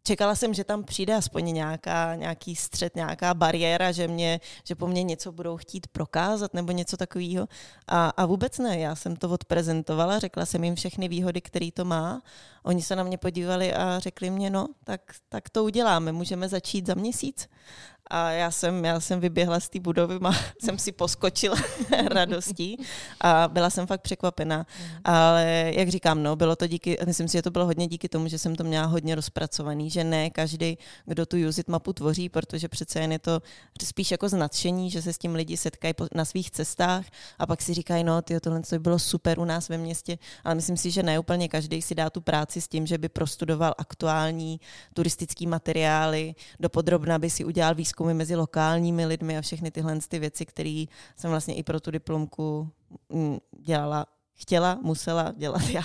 čekala 0.05 0.35
jsem, 0.35 0.53
že 0.53 0.63
tam 0.63 0.83
přijde 0.83 1.15
aspoň 1.15 1.53
nějaká, 1.53 2.15
nějaký 2.15 2.55
střed, 2.55 2.95
nějaká 2.95 3.33
bariéra, 3.33 3.91
že, 3.91 4.07
mě, 4.07 4.39
že 4.63 4.75
po 4.75 4.87
mně 4.87 5.03
něco 5.03 5.31
budou 5.31 5.57
chtít 5.57 5.87
prokázat 5.87 6.53
nebo 6.53 6.71
něco 6.71 6.97
takového. 6.97 7.47
A, 7.87 8.09
a 8.09 8.25
vůbec 8.25 8.57
ne, 8.59 8.79
já 8.79 8.95
jsem 8.95 9.15
to 9.15 9.29
odprezentovala, 9.29 10.19
řekla 10.19 10.45
jsem 10.45 10.63
jim 10.63 10.75
všechny 10.75 11.07
výhody, 11.07 11.41
které 11.41 11.69
to 11.73 11.85
má. 11.85 12.21
Oni 12.63 12.81
se 12.81 12.95
na 12.95 13.03
mě 13.03 13.17
podívali 13.17 13.73
a 13.73 13.99
řekli 13.99 14.29
mě, 14.29 14.49
no, 14.49 14.67
tak, 14.83 15.01
tak 15.29 15.49
to 15.49 15.63
uděláme, 15.63 16.11
můžeme 16.11 16.49
začít 16.49 16.87
za 16.87 16.93
měsíc. 16.93 17.47
A 18.09 18.31
já 18.31 18.51
jsem, 18.51 18.85
já 18.85 18.99
jsem 18.99 19.19
vyběhla 19.19 19.59
z 19.59 19.69
té 19.69 19.79
budovy, 19.79 20.19
má, 20.19 20.35
jsem 20.63 20.79
si 20.79 20.91
poskočila 20.91 21.55
radostí 22.07 22.77
a 23.21 23.47
byla 23.47 23.69
jsem 23.69 23.87
fakt 23.87 24.01
překvapená. 24.01 24.57
Mm. 24.57 24.85
Ale 25.03 25.71
jak 25.75 25.89
říkám, 25.89 26.23
no, 26.23 26.35
bylo 26.35 26.55
to 26.55 26.67
díky, 26.67 26.97
myslím 27.05 27.27
si, 27.27 27.37
že 27.37 27.41
to 27.41 27.51
bylo 27.51 27.65
hodně 27.65 27.87
díky 27.87 28.09
tomu, 28.09 28.27
že 28.27 28.39
jsem 28.39 28.55
to 28.55 28.63
měla 28.63 28.85
hodně 28.85 29.15
rozpracovaný, 29.15 29.89
že 29.89 30.03
ne 30.03 30.29
každý, 30.29 30.77
kdo 31.05 31.25
tu 31.25 31.37
Uzit 31.47 31.67
mapu 31.67 31.93
tvoří, 31.93 32.29
protože 32.29 32.67
přece 32.67 32.99
jen 32.99 33.11
je 33.11 33.19
to 33.19 33.41
spíš 33.83 34.11
jako 34.11 34.29
znadšení, 34.29 34.91
že 34.91 35.01
se 35.01 35.13
s 35.13 35.17
tím 35.17 35.35
lidi 35.35 35.57
setkají 35.57 35.93
na 36.13 36.25
svých 36.25 36.51
cestách 36.51 37.05
a 37.39 37.45
pak 37.45 37.61
si 37.61 37.73
říkají, 37.73 38.03
no, 38.03 38.21
tyjo, 38.21 38.39
tohle 38.39 38.61
to 38.61 38.75
by 38.75 38.79
bylo 38.79 38.99
super 38.99 39.39
u 39.39 39.45
nás 39.45 39.69
ve 39.69 39.77
městě, 39.77 40.17
ale 40.43 40.55
myslím 40.55 40.77
si, 40.77 40.91
že 40.91 41.03
ne 41.03 41.19
úplně 41.19 41.47
každý 41.47 41.81
si 41.81 41.95
dá 41.95 42.09
tu 42.09 42.21
práci 42.21 42.61
s 42.61 42.67
tím, 42.67 42.87
že 42.87 42.97
by 42.97 43.09
prostudoval 43.09 43.73
aktuální 43.77 44.59
turistický 44.93 45.47
materiály, 45.47 46.35
dopodrobna 46.59 47.19
by 47.19 47.29
si 47.29 47.45
udělal 47.45 47.75
výzkumy 47.95 48.13
mezi 48.13 48.35
lokálními 48.35 49.05
lidmi 49.05 49.37
a 49.37 49.41
všechny 49.41 49.71
tyhle 49.71 49.99
ty 50.07 50.19
věci, 50.19 50.45
které 50.45 50.85
jsem 51.15 51.29
vlastně 51.29 51.55
i 51.55 51.63
pro 51.63 51.79
tu 51.79 51.91
diplomku 51.91 52.69
mm, 53.09 53.37
dělala 53.59 54.05
chtěla, 54.35 54.79
musela 54.81 55.33
dělat 55.37 55.69
já. 55.69 55.81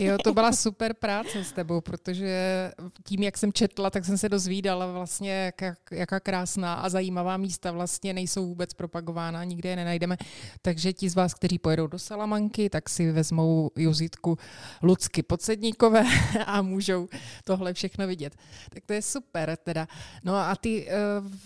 Jo, 0.00 0.18
to 0.24 0.34
byla 0.34 0.52
super 0.52 0.94
práce 0.94 1.44
s 1.44 1.52
tebou, 1.52 1.80
protože 1.80 2.70
tím, 3.04 3.22
jak 3.22 3.38
jsem 3.38 3.52
četla, 3.52 3.90
tak 3.90 4.04
jsem 4.04 4.18
se 4.18 4.28
dozvídala 4.28 4.92
vlastně, 4.92 5.52
jak, 5.60 5.74
jaká 5.90 6.20
krásná 6.20 6.74
a 6.74 6.88
zajímavá 6.88 7.36
místa 7.36 7.72
vlastně 7.72 8.12
nejsou 8.12 8.46
vůbec 8.46 8.74
propagována, 8.74 9.44
nikde 9.44 9.68
je 9.68 9.76
nenajdeme. 9.76 10.16
Takže 10.62 10.92
ti 10.92 11.10
z 11.10 11.14
vás, 11.14 11.34
kteří 11.34 11.58
pojedou 11.58 11.86
do 11.86 11.98
Salamanky, 11.98 12.70
tak 12.70 12.88
si 12.88 13.12
vezmou 13.12 13.70
Juzitku 13.76 14.38
Lucky 14.82 15.22
Podsedníkové 15.22 16.04
a 16.46 16.62
můžou 16.62 17.08
tohle 17.44 17.74
všechno 17.74 18.06
vidět. 18.06 18.36
Tak 18.70 18.84
to 18.86 18.92
je 18.92 19.02
super 19.02 19.56
teda. 19.56 19.88
No 20.24 20.36
a 20.36 20.56
ty 20.56 20.88
eh, 20.88 20.94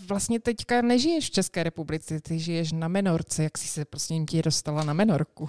vlastně 0.09 0.41
teďka 0.41 0.83
nežiješ 0.83 1.27
v 1.27 1.31
České 1.31 1.63
republice, 1.63 2.21
ty 2.21 2.39
žiješ 2.39 2.73
na 2.73 2.89
Menorce. 2.89 3.43
Jak 3.43 3.59
jsi 3.59 3.69
se 3.69 3.85
prostě 3.85 4.15
ti 4.29 4.43
dostala 4.43 4.85
na 4.85 4.93
Menorku? 4.93 5.49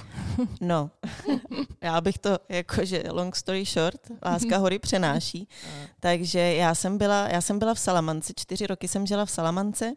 No, 0.62 0.92
já 1.82 2.01
bych 2.01 2.18
to, 2.18 2.38
jakože 2.50 3.03
long 3.12 3.36
story 3.36 3.65
short, 3.65 4.01
láska 4.25 4.58
hory 4.58 4.79
přenáší. 4.79 5.48
Takže 6.00 6.39
já 6.39 6.75
jsem 6.75 6.98
byla, 6.98 7.27
já 7.27 7.41
jsem 7.41 7.60
byla 7.60 7.74
v 7.74 7.79
Salamance, 7.79 8.34
čtyři 8.36 8.68
roky 8.68 8.88
jsem 8.88 9.08
žila 9.08 9.25
v 9.25 9.32
Salamance 9.32 9.94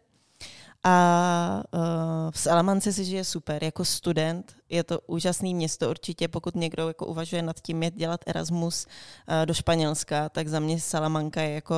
a 0.83 1.63
uh, 1.73 2.31
v 2.31 2.39
Salamance 2.39 2.93
si 2.93 3.05
žije 3.05 3.23
super, 3.23 3.63
jako 3.63 3.85
student. 3.85 4.55
Je 4.69 4.83
to 4.83 4.99
úžasné 5.07 5.53
město 5.53 5.89
určitě, 5.89 6.27
pokud 6.27 6.55
někdo 6.55 6.87
jako 6.87 7.05
uvažuje 7.05 7.41
nad 7.41 7.59
tím, 7.59 7.83
jet 7.83 7.95
dělat 7.95 8.21
Erasmus 8.27 8.85
uh, 8.85 9.45
do 9.45 9.53
Španělska, 9.53 10.29
tak 10.29 10.47
za 10.47 10.59
mě 10.59 10.79
Salamanka 10.79 11.41
je 11.41 11.49
jako 11.49 11.75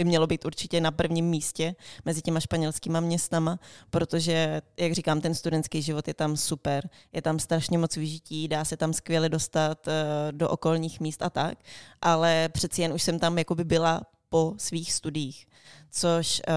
by 0.00 0.04
mělo 0.04 0.26
být 0.26 0.44
určitě 0.44 0.80
na 0.80 0.90
prvním 0.90 1.24
místě 1.24 1.74
mezi 2.04 2.22
těma 2.22 2.40
španělskýma 2.40 3.00
městama, 3.00 3.58
protože, 3.90 4.62
jak 4.76 4.92
říkám, 4.92 5.20
ten 5.20 5.34
studentský 5.34 5.82
život 5.82 6.08
je 6.08 6.14
tam 6.14 6.36
super. 6.36 6.88
Je 7.12 7.22
tam 7.22 7.38
strašně 7.38 7.78
moc 7.78 7.96
vyžití, 7.96 8.48
dá 8.48 8.64
se 8.64 8.76
tam 8.76 8.92
skvěle 8.92 9.28
dostat 9.28 9.86
uh, 9.86 9.92
do 10.30 10.48
okolních 10.48 11.00
míst 11.00 11.22
a 11.22 11.30
tak, 11.30 11.58
ale 12.02 12.48
přeci 12.48 12.82
jen 12.82 12.92
už 12.92 13.02
jsem 13.02 13.18
tam 13.18 13.38
jakoby 13.38 13.64
byla 13.64 14.02
po 14.28 14.54
svých 14.56 14.92
studiích, 14.92 15.46
což 15.90 16.42
uh, 16.48 16.54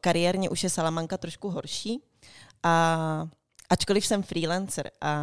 kariérně 0.00 0.50
už 0.50 0.64
je 0.64 0.70
Salamanka 0.70 1.18
trošku 1.18 1.50
horší 1.50 2.02
a 2.62 3.28
ačkoliv 3.70 4.06
jsem 4.06 4.22
freelancer 4.22 4.90
a 5.00 5.16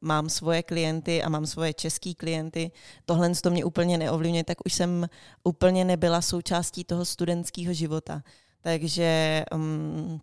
mám 0.00 0.28
svoje 0.28 0.62
klienty 0.62 1.22
a 1.22 1.28
mám 1.28 1.46
svoje 1.46 1.74
český 1.74 2.14
klienty, 2.14 2.70
tohle 3.04 3.34
to 3.34 3.50
mě 3.50 3.64
úplně 3.64 3.98
neovlivňuje, 3.98 4.44
tak 4.44 4.58
už 4.66 4.72
jsem 4.72 5.08
úplně 5.44 5.84
nebyla 5.84 6.22
součástí 6.22 6.84
toho 6.84 7.04
studentského 7.04 7.72
života. 7.72 8.22
Takže 8.60 9.44
um, 9.54 10.20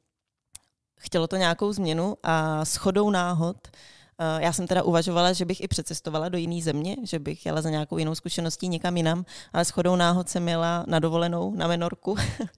chtělo 1.00 1.28
to 1.28 1.36
nějakou 1.36 1.74
změnu 1.74 2.16
a 2.24 2.66
shodou 2.66 3.10
náhod 3.10 3.58
uh, 3.68 3.99
já 4.40 4.54
jsem 4.54 4.68
teda 4.68 4.84
uvažovala, 4.84 5.34
že 5.34 5.46
bych 5.46 5.64
i 5.64 5.68
přecestovala 5.68 6.30
do 6.30 6.38
jiné 6.38 6.62
země, 6.62 6.96
že 7.04 7.20
bych 7.20 7.46
jela 7.46 7.62
za 7.62 7.70
nějakou 7.70 7.98
jinou 7.98 8.16
zkušeností 8.16 8.68
někam 8.68 8.98
jinam, 8.98 9.26
ale 9.54 9.66
shodou 9.66 9.96
náhod 9.96 10.30
jsem 10.30 10.48
jela 10.48 10.86
na 10.88 11.00
dovolenou 11.00 11.56
na 11.56 11.68
Menorku 11.68 12.16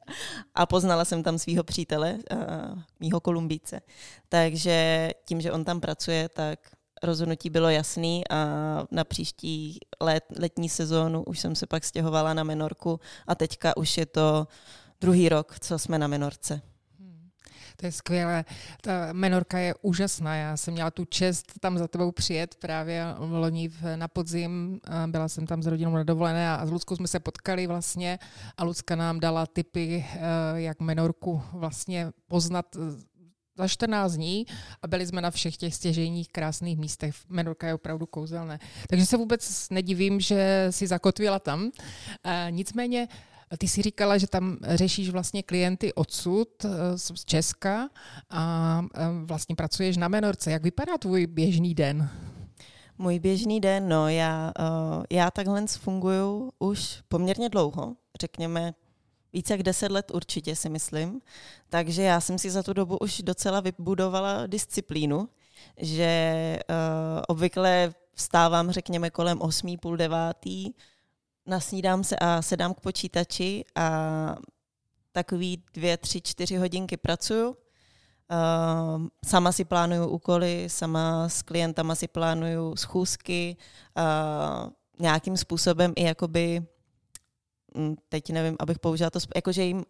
a 0.55 0.65
poznala 0.65 1.05
jsem 1.05 1.23
tam 1.23 1.39
svého 1.39 1.63
přítele, 1.63 2.17
eh, 2.31 2.37
mýho 2.99 3.19
Kolumbíce. 3.19 3.81
Takže 4.29 5.09
tím, 5.25 5.41
že 5.41 5.51
on 5.51 5.65
tam 5.65 5.79
pracuje, 5.79 6.29
tak 6.29 6.59
rozhodnutí 7.03 7.49
bylo 7.49 7.69
jasný 7.69 8.23
a 8.29 8.45
na 8.91 9.03
příští 9.03 9.79
let, 10.01 10.23
letní 10.39 10.69
sezónu 10.69 11.23
už 11.23 11.39
jsem 11.39 11.55
se 11.55 11.67
pak 11.67 11.83
stěhovala 11.83 12.33
na 12.33 12.43
Menorku 12.43 12.99
a 13.27 13.35
teďka 13.35 13.77
už 13.77 13.97
je 13.97 14.05
to 14.05 14.47
druhý 15.01 15.29
rok, 15.29 15.59
co 15.59 15.79
jsme 15.79 15.99
na 15.99 16.07
Menorce. 16.07 16.61
To 17.81 17.87
je 17.87 17.91
skvělé. 17.91 18.45
Ta 18.81 19.13
menorka 19.13 19.57
je 19.57 19.75
úžasná. 19.81 20.35
Já 20.35 20.57
jsem 20.57 20.73
měla 20.73 20.91
tu 20.91 21.05
čest 21.05 21.53
tam 21.59 21.77
za 21.77 21.87
tebou 21.87 22.11
přijet 22.11 22.55
právě 22.55 23.05
v 23.19 23.33
loni 23.33 23.69
na 23.95 24.07
podzim. 24.07 24.79
Byla 25.07 25.27
jsem 25.27 25.47
tam 25.47 25.63
s 25.63 25.67
rodinou 25.67 25.91
na 25.91 26.03
dovolené 26.03 26.49
a 26.49 26.65
s 26.65 26.71
Luckou 26.71 26.95
jsme 26.95 27.07
se 27.07 27.19
potkali 27.19 27.67
vlastně 27.67 28.19
a 28.57 28.63
Lucka 28.63 28.95
nám 28.95 29.19
dala 29.19 29.45
tipy, 29.45 30.05
eh, 30.13 30.19
jak 30.55 30.79
menorku 30.79 31.41
vlastně 31.53 32.11
poznat 32.27 32.65
eh, 32.75 33.11
za 33.57 33.67
14 33.67 34.13
dní 34.13 34.45
a 34.81 34.87
byli 34.87 35.07
jsme 35.07 35.21
na 35.21 35.31
všech 35.31 35.57
těch 35.57 35.75
stěžejních 35.75 36.29
krásných 36.29 36.79
místech. 36.79 37.15
Menorka 37.29 37.67
je 37.67 37.73
opravdu 37.73 38.05
kouzelné. 38.05 38.59
Takže 38.89 39.05
se 39.05 39.17
vůbec 39.17 39.69
nedivím, 39.69 40.19
že 40.19 40.67
si 40.69 40.87
zakotvila 40.87 41.39
tam. 41.39 41.71
E, 42.23 42.47
nicméně 42.49 43.07
ty 43.57 43.67
si 43.67 43.81
říkala, 43.81 44.17
že 44.17 44.27
tam 44.27 44.57
řešíš 44.61 45.09
vlastně 45.09 45.43
klienty 45.43 45.93
odsud, 45.93 46.65
eh, 46.65 46.97
z 46.97 47.25
Česka 47.25 47.89
a 48.29 48.81
eh, 48.95 48.99
vlastně 49.23 49.55
pracuješ 49.55 49.97
na 49.97 50.07
Menorce. 50.07 50.51
Jak 50.51 50.63
vypadá 50.63 50.97
tvůj 50.97 51.27
běžný 51.27 51.75
den? 51.75 52.09
Můj 52.97 53.19
běžný 53.19 53.61
den, 53.61 53.89
no 53.89 54.09
já, 54.09 54.51
uh, 54.59 55.03
já 55.09 55.31
takhle 55.31 55.67
funguju 55.67 56.51
už 56.59 57.01
poměrně 57.07 57.49
dlouho, 57.49 57.95
řekněme 58.21 58.73
více 59.33 59.53
jak 59.53 59.63
deset 59.63 59.91
let 59.91 60.11
určitě 60.13 60.55
si 60.55 60.69
myslím, 60.69 61.21
takže 61.69 62.01
já 62.01 62.21
jsem 62.21 62.37
si 62.37 62.51
za 62.51 62.63
tu 62.63 62.73
dobu 62.73 62.97
už 62.97 63.21
docela 63.21 63.59
vybudovala 63.59 64.47
disciplínu, 64.47 65.29
že 65.77 66.59
uh, 66.69 66.75
obvykle 67.27 67.93
vstávám 68.13 68.71
řekněme 68.71 69.09
kolem 69.09 69.41
osmí, 69.41 69.77
půl 69.77 69.97
devátý, 69.97 70.73
nasnídám 71.45 72.03
se 72.03 72.15
a 72.15 72.41
sedám 72.41 72.73
k 72.73 72.79
počítači 72.79 73.63
a 73.75 74.35
takový 75.11 75.63
dvě, 75.73 75.97
tři, 75.97 76.21
čtyři 76.21 76.57
hodinky 76.57 76.97
pracuju. 76.97 77.49
Uh, 77.49 79.07
sama 79.25 79.51
si 79.51 79.65
plánuju 79.65 80.07
úkoly, 80.07 80.65
sama 80.67 81.29
s 81.29 81.41
klientama 81.41 81.95
si 81.95 82.07
plánuju 82.07 82.75
schůzky, 82.75 83.57
uh, 83.97 84.69
nějakým 84.99 85.37
způsobem 85.37 85.93
i 85.95 86.03
jakoby, 86.03 86.65
hm, 87.77 87.95
teď 88.09 88.29
nevím, 88.29 88.55
abych 88.59 88.79
použila 88.79 89.09
to, 89.09 89.19
jakože 89.35 89.63
jim, 89.63 89.77
uh, 89.77 89.83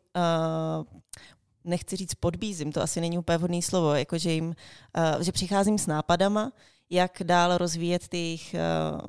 nechci 1.63 1.95
říct 1.95 2.15
podbízím, 2.15 2.71
to 2.71 2.81
asi 2.81 3.01
není 3.01 3.17
úplně 3.17 3.37
vhodné 3.37 3.61
slovo, 3.61 3.93
jakože 3.93 4.31
jim, 4.31 4.47
uh, 4.47 5.21
že 5.21 5.31
přicházím 5.31 5.77
s 5.77 5.87
nápadama, 5.87 6.51
jak 6.89 7.21
dál 7.23 7.57
rozvíjet 7.57 8.07
ty 8.07 8.39
uh, 8.53 8.99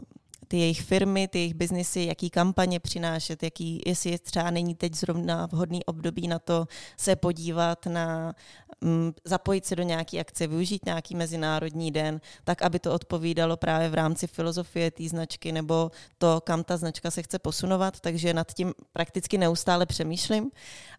ty 0.52 0.58
jejich 0.58 0.82
firmy, 0.82 1.28
ty 1.28 1.38
jejich 1.38 1.54
biznisy, 1.54 2.00
jaký 2.00 2.30
kampaně 2.30 2.80
přinášet, 2.80 3.42
jaký, 3.42 3.82
jestli 3.86 4.18
třeba 4.18 4.50
není 4.50 4.74
teď 4.74 4.94
zrovna 4.94 5.46
vhodný 5.46 5.84
období 5.84 6.28
na 6.28 6.38
to 6.38 6.66
se 6.96 7.16
podívat 7.16 7.86
na, 7.86 8.34
um, 8.80 9.14
zapojit 9.24 9.66
se 9.66 9.76
do 9.76 9.82
nějaké 9.82 10.20
akce, 10.20 10.46
využít 10.46 10.86
nějaký 10.86 11.14
mezinárodní 11.14 11.90
den, 11.90 12.20
tak, 12.44 12.62
aby 12.62 12.78
to 12.78 12.92
odpovídalo 12.92 13.56
právě 13.56 13.88
v 13.88 13.94
rámci 13.94 14.26
filozofie 14.26 14.90
té 14.90 15.08
značky 15.08 15.52
nebo 15.52 15.90
to, 16.18 16.40
kam 16.40 16.64
ta 16.64 16.76
značka 16.76 17.10
se 17.10 17.22
chce 17.22 17.38
posunovat, 17.38 18.00
takže 18.00 18.34
nad 18.34 18.52
tím 18.52 18.74
prakticky 18.92 19.38
neustále 19.38 19.86
přemýšlím. 19.86 20.50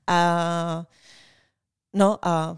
A, 0.08 0.86
no 1.94 2.18
a 2.22 2.58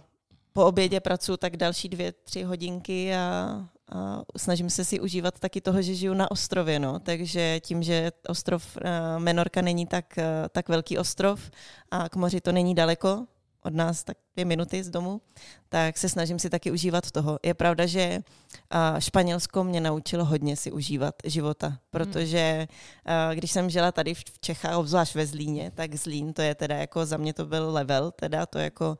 po 0.53 0.65
obědě 0.65 0.99
pracuji 0.99 1.37
tak 1.37 1.57
další 1.57 1.89
dvě, 1.89 2.11
tři 2.11 2.43
hodinky 2.43 3.15
a 3.15 3.74
a 3.91 4.21
snažím 4.37 4.69
se 4.69 4.85
si 4.85 4.99
užívat 4.99 5.39
taky 5.39 5.61
toho, 5.61 5.81
že 5.81 5.95
žiju 5.95 6.13
na 6.13 6.31
ostrově, 6.31 6.79
no. 6.79 6.99
takže 6.99 7.59
tím, 7.59 7.83
že 7.83 8.11
ostrov 8.27 8.77
uh, 8.77 8.83
Menorka 9.17 9.61
není 9.61 9.85
tak, 9.85 10.05
uh, 10.17 10.23
tak 10.49 10.69
velký 10.69 10.97
ostrov 10.97 11.51
a 11.91 12.09
k 12.09 12.15
moři 12.15 12.41
to 12.41 12.51
není 12.51 12.75
daleko, 12.75 13.25
od 13.63 13.73
nás 13.73 14.03
tak 14.03 14.17
dvě 14.33 14.45
minuty 14.45 14.83
z 14.83 14.89
domu, 14.89 15.21
tak 15.69 15.97
se 15.97 16.09
snažím 16.09 16.39
si 16.39 16.49
taky 16.49 16.71
užívat 16.71 17.11
toho. 17.11 17.39
Je 17.45 17.53
pravda, 17.53 17.85
že 17.85 18.19
uh, 18.19 18.99
Španělsko 18.99 19.63
mě 19.63 19.81
naučilo 19.81 20.25
hodně 20.25 20.55
si 20.55 20.71
užívat 20.71 21.15
života, 21.23 21.77
protože 21.89 22.67
uh, 22.69 23.35
když 23.35 23.51
jsem 23.51 23.69
žila 23.69 23.91
tady 23.91 24.13
v 24.13 24.23
Čechách, 24.39 24.77
obzvlášť 24.77 25.15
ve 25.15 25.25
Zlíně, 25.25 25.71
tak 25.75 25.95
Zlín 25.95 26.33
to 26.33 26.41
je 26.41 26.55
teda 26.55 26.75
jako, 26.75 27.05
za 27.05 27.17
mě 27.17 27.33
to 27.33 27.45
byl 27.45 27.73
level, 27.73 28.11
teda 28.11 28.45
to 28.45 28.59
jako, 28.59 28.97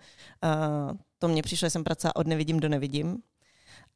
to 1.20 1.28
mě 1.28 1.42
přišlo, 1.42 1.66
že 1.66 1.70
jsem 1.70 1.84
pracovala 1.84 2.16
od 2.16 2.28
nevidím 2.28 2.60
do 2.60 2.70
nevidím, 2.70 3.18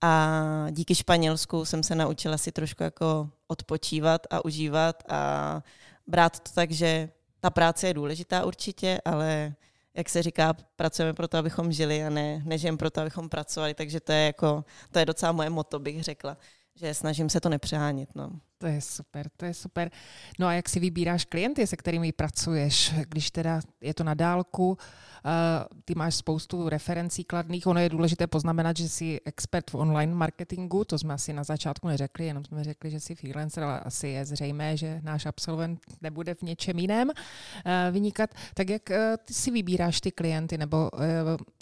a 0.02 0.68
díky 0.72 0.96
Španělsku 0.96 1.66
jsem 1.66 1.84
se 1.84 1.96
naučila 1.96 2.38
si 2.38 2.52
trošku 2.52 2.84
jako 2.84 3.30
odpočívat 3.48 4.28
a 4.30 4.46
užívat 4.46 5.04
a 5.10 5.64
brát 6.08 6.40
to 6.40 6.52
tak, 6.54 6.72
že 6.72 7.10
ta 7.40 7.50
práce 7.50 7.88
je 7.88 7.94
důležitá 7.94 8.46
určitě, 8.46 9.02
ale 9.06 9.54
jak 9.94 10.10
se 10.10 10.24
říká, 10.24 10.54
pracujeme 10.76 11.14
pro 11.14 11.28
to, 11.28 11.38
abychom 11.38 11.72
žili 11.72 12.06
a 12.06 12.10
ne, 12.10 12.42
nežijeme 12.46 12.78
pro 12.78 12.90
to, 12.90 13.02
abychom 13.02 13.30
pracovali, 13.30 13.74
takže 13.74 14.00
to 14.00 14.12
je 14.12 14.26
jako, 14.26 14.66
to 14.92 15.00
je 15.00 15.06
docela 15.06 15.32
moje 15.32 15.50
moto, 15.50 15.80
bych 15.80 16.04
řekla, 16.04 16.38
že 16.76 16.94
snažím 16.94 17.30
se 17.30 17.40
to 17.40 17.50
nepřehánit. 17.50 18.10
No. 18.16 18.32
To 18.58 18.68
je 18.68 18.82
super, 18.82 19.30
to 19.38 19.46
je 19.46 19.54
super. 19.54 19.92
No 20.40 20.48
a 20.48 20.54
jak 20.54 20.70
si 20.70 20.80
vybíráš 20.80 21.26
klienty, 21.26 21.68
se 21.68 21.78
kterými 21.78 22.12
pracuješ, 22.12 22.94
když 23.08 23.32
teda 23.32 23.62
je 23.82 23.94
to 23.94 24.04
na 24.04 24.14
dálku, 24.14 24.70
Uh, 24.70 24.78
ty 25.86 25.96
máš 25.96 26.16
spoustu 26.16 26.70
referencí 26.70 27.24
kladných. 27.24 27.68
Ono 27.68 27.80
je 27.80 27.90
důležité 27.90 28.28
poznamenat, 28.28 28.78
že 28.78 28.90
jsi 28.90 29.22
expert 29.26 29.72
v 29.72 29.76
online 29.76 30.16
marketingu, 30.16 30.84
to 30.84 31.00
jsme 31.00 31.14
asi 31.14 31.34
na 31.34 31.44
začátku 31.44 31.88
neřekli, 31.88 32.26
jenom 32.26 32.46
jsme 32.46 32.64
řekli, 32.64 32.92
že 32.92 33.00
jsi 33.00 33.16
freelancer, 33.16 33.64
ale 33.64 33.80
asi 33.80 34.08
je 34.08 34.26
zřejmé, 34.26 34.78
že 34.78 35.00
náš 35.04 35.26
absolvent 35.26 35.80
nebude 36.02 36.36
v 36.36 36.42
něčem 36.42 36.80
jiném 36.80 37.08
uh, 37.08 37.14
vynikat. 37.92 38.30
Tak 38.54 38.70
jak 38.70 38.90
uh, 38.90 38.96
ty 39.26 39.34
si 39.34 39.52
vybíráš 39.52 40.02
ty 40.02 40.12
klienty, 40.12 40.58
nebo 40.58 40.90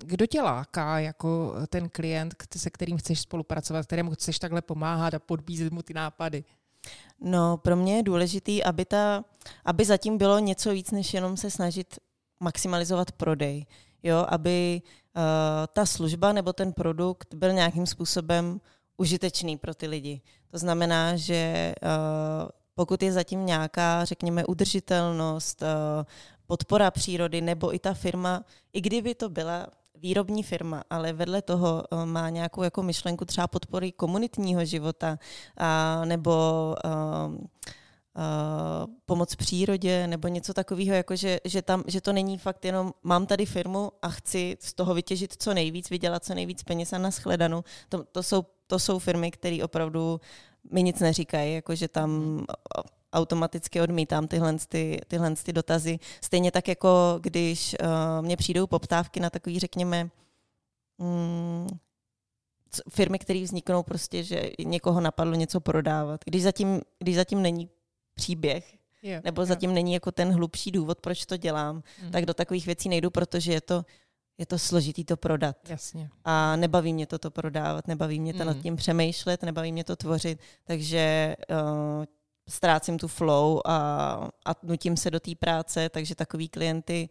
kdo 0.03 0.25
tě 0.25 0.41
láká 0.41 0.99
jako 0.99 1.53
ten 1.69 1.89
klient, 1.89 2.35
se 2.57 2.69
kterým 2.69 2.97
chceš 2.97 3.19
spolupracovat, 3.19 3.85
kterému 3.85 4.11
chceš 4.11 4.39
takhle 4.39 4.61
pomáhat 4.61 5.13
a 5.13 5.19
podbízet 5.19 5.73
mu 5.73 5.81
ty 5.81 5.93
nápady? 5.93 6.43
No, 7.21 7.57
pro 7.57 7.75
mě 7.75 7.95
je 7.95 8.03
důležitý, 8.03 8.63
aby, 8.63 8.85
ta, 8.85 9.23
aby 9.65 9.85
zatím 9.85 10.17
bylo 10.17 10.39
něco 10.39 10.71
víc, 10.71 10.91
než 10.91 11.13
jenom 11.13 11.37
se 11.37 11.51
snažit 11.51 11.99
maximalizovat 12.39 13.11
prodej. 13.11 13.65
Jo, 14.03 14.25
aby 14.29 14.81
uh, 14.81 15.21
ta 15.73 15.85
služba 15.85 16.33
nebo 16.33 16.53
ten 16.53 16.73
produkt 16.73 17.33
byl 17.33 17.53
nějakým 17.53 17.85
způsobem 17.85 18.61
užitečný 18.97 19.57
pro 19.57 19.73
ty 19.73 19.87
lidi. 19.87 20.21
To 20.51 20.57
znamená, 20.57 21.15
že 21.15 21.73
uh, 21.81 22.49
pokud 22.75 23.03
je 23.03 23.13
zatím 23.13 23.45
nějaká, 23.45 24.05
řekněme, 24.05 24.45
udržitelnost, 24.45 25.61
uh, 25.61 25.67
podpora 26.47 26.91
přírody, 26.91 27.41
nebo 27.41 27.75
i 27.75 27.79
ta 27.79 27.93
firma, 27.93 28.43
i 28.73 28.81
kdyby 28.81 29.15
to 29.15 29.29
byla 29.29 29.67
výrobní 29.95 30.43
firma, 30.43 30.83
ale 30.89 31.13
vedle 31.13 31.41
toho 31.41 31.83
má 32.05 32.29
nějakou 32.29 32.63
jako 32.63 32.83
myšlenku 32.83 33.25
třeba 33.25 33.47
podpory 33.47 33.91
komunitního 33.91 34.65
života, 34.65 35.19
uh, 35.59 36.05
nebo 36.05 36.31
uh, 36.85 37.37
uh, 38.17 38.93
pomoc 39.05 39.35
přírodě 39.35 40.07
nebo 40.07 40.27
něco 40.27 40.53
takového, 40.53 40.95
jako 40.95 41.15
že, 41.15 41.39
že, 41.45 41.61
tam, 41.61 41.83
že 41.87 42.01
to 42.01 42.13
není 42.13 42.37
fakt 42.37 42.65
jenom 42.65 42.93
mám 43.03 43.25
tady 43.25 43.45
firmu 43.45 43.91
a 44.01 44.09
chci 44.09 44.57
z 44.59 44.73
toho 44.73 44.93
vytěžit 44.93 45.33
co 45.39 45.53
nejvíc, 45.53 45.89
vydělat 45.89 46.25
co 46.25 46.33
nejvíc 46.33 46.63
peněz 46.63 46.93
a 46.93 46.97
naschledanu. 46.97 47.63
To, 47.89 48.03
to, 48.03 48.23
jsou, 48.23 48.45
to 48.67 48.79
jsou 48.79 48.99
firmy, 48.99 49.31
které 49.31 49.59
opravdu 49.63 50.21
mi 50.71 50.83
nic 50.83 50.99
neříkají, 50.99 51.53
jako 51.53 51.75
že 51.75 51.87
tam 51.87 52.41
automaticky 53.13 53.81
odmítám 53.81 54.27
tyhle, 54.27 54.57
ty, 54.69 55.01
tyhle 55.07 55.35
ty 55.35 55.53
dotazy. 55.53 55.99
Stejně 56.21 56.51
tak, 56.51 56.67
jako 56.67 57.19
když 57.21 57.75
uh, 57.81 58.25
mě 58.25 58.37
přijdou 58.37 58.67
poptávky 58.67 59.19
na 59.19 59.29
takový, 59.29 59.59
řekněme, 59.59 60.09
mm, 60.97 61.67
firmy, 62.89 63.19
které 63.19 63.43
vzniknou 63.43 63.83
prostě, 63.83 64.23
že 64.23 64.49
někoho 64.59 65.01
napadlo 65.01 65.35
něco 65.35 65.59
prodávat. 65.59 66.21
Když 66.25 66.43
zatím, 66.43 66.81
když 66.99 67.15
zatím 67.15 67.41
není 67.41 67.69
příběh, 68.17 68.77
yeah, 69.03 69.23
nebo 69.23 69.41
yeah. 69.41 69.49
zatím 69.49 69.73
není 69.73 69.93
jako 69.93 70.11
ten 70.11 70.33
hlubší 70.33 70.71
důvod, 70.71 71.01
proč 71.01 71.25
to 71.25 71.37
dělám, 71.37 71.75
mm. 72.03 72.11
tak 72.11 72.25
do 72.25 72.33
takových 72.33 72.65
věcí 72.65 72.89
nejdu, 72.89 73.09
protože 73.09 73.53
je 73.53 73.61
to, 73.61 73.85
je 74.37 74.45
to 74.45 74.59
složitý 74.59 75.05
to 75.05 75.17
prodat. 75.17 75.57
Jasně. 75.69 76.09
A 76.23 76.55
nebaví 76.55 76.93
mě 76.93 77.07
to 77.07 77.19
to 77.19 77.31
prodávat, 77.31 77.87
nebaví 77.87 78.19
mě 78.19 78.33
to 78.33 78.43
mm. 78.43 78.47
nad 78.47 78.57
tím 78.57 78.75
přemýšlet, 78.75 79.43
nebaví 79.43 79.71
mě 79.71 79.83
to 79.83 79.95
tvořit, 79.95 80.39
takže 80.63 81.35
uh, 81.49 82.05
ztrácím 82.49 82.97
tu 82.99 83.07
flow 83.07 83.61
a, 83.65 83.77
a 84.45 84.51
nutím 84.63 84.97
se 84.97 85.11
do 85.11 85.19
té 85.19 85.31
práce, 85.39 85.89
takže 85.89 86.15
takový 86.15 86.49
klienty 86.49 87.09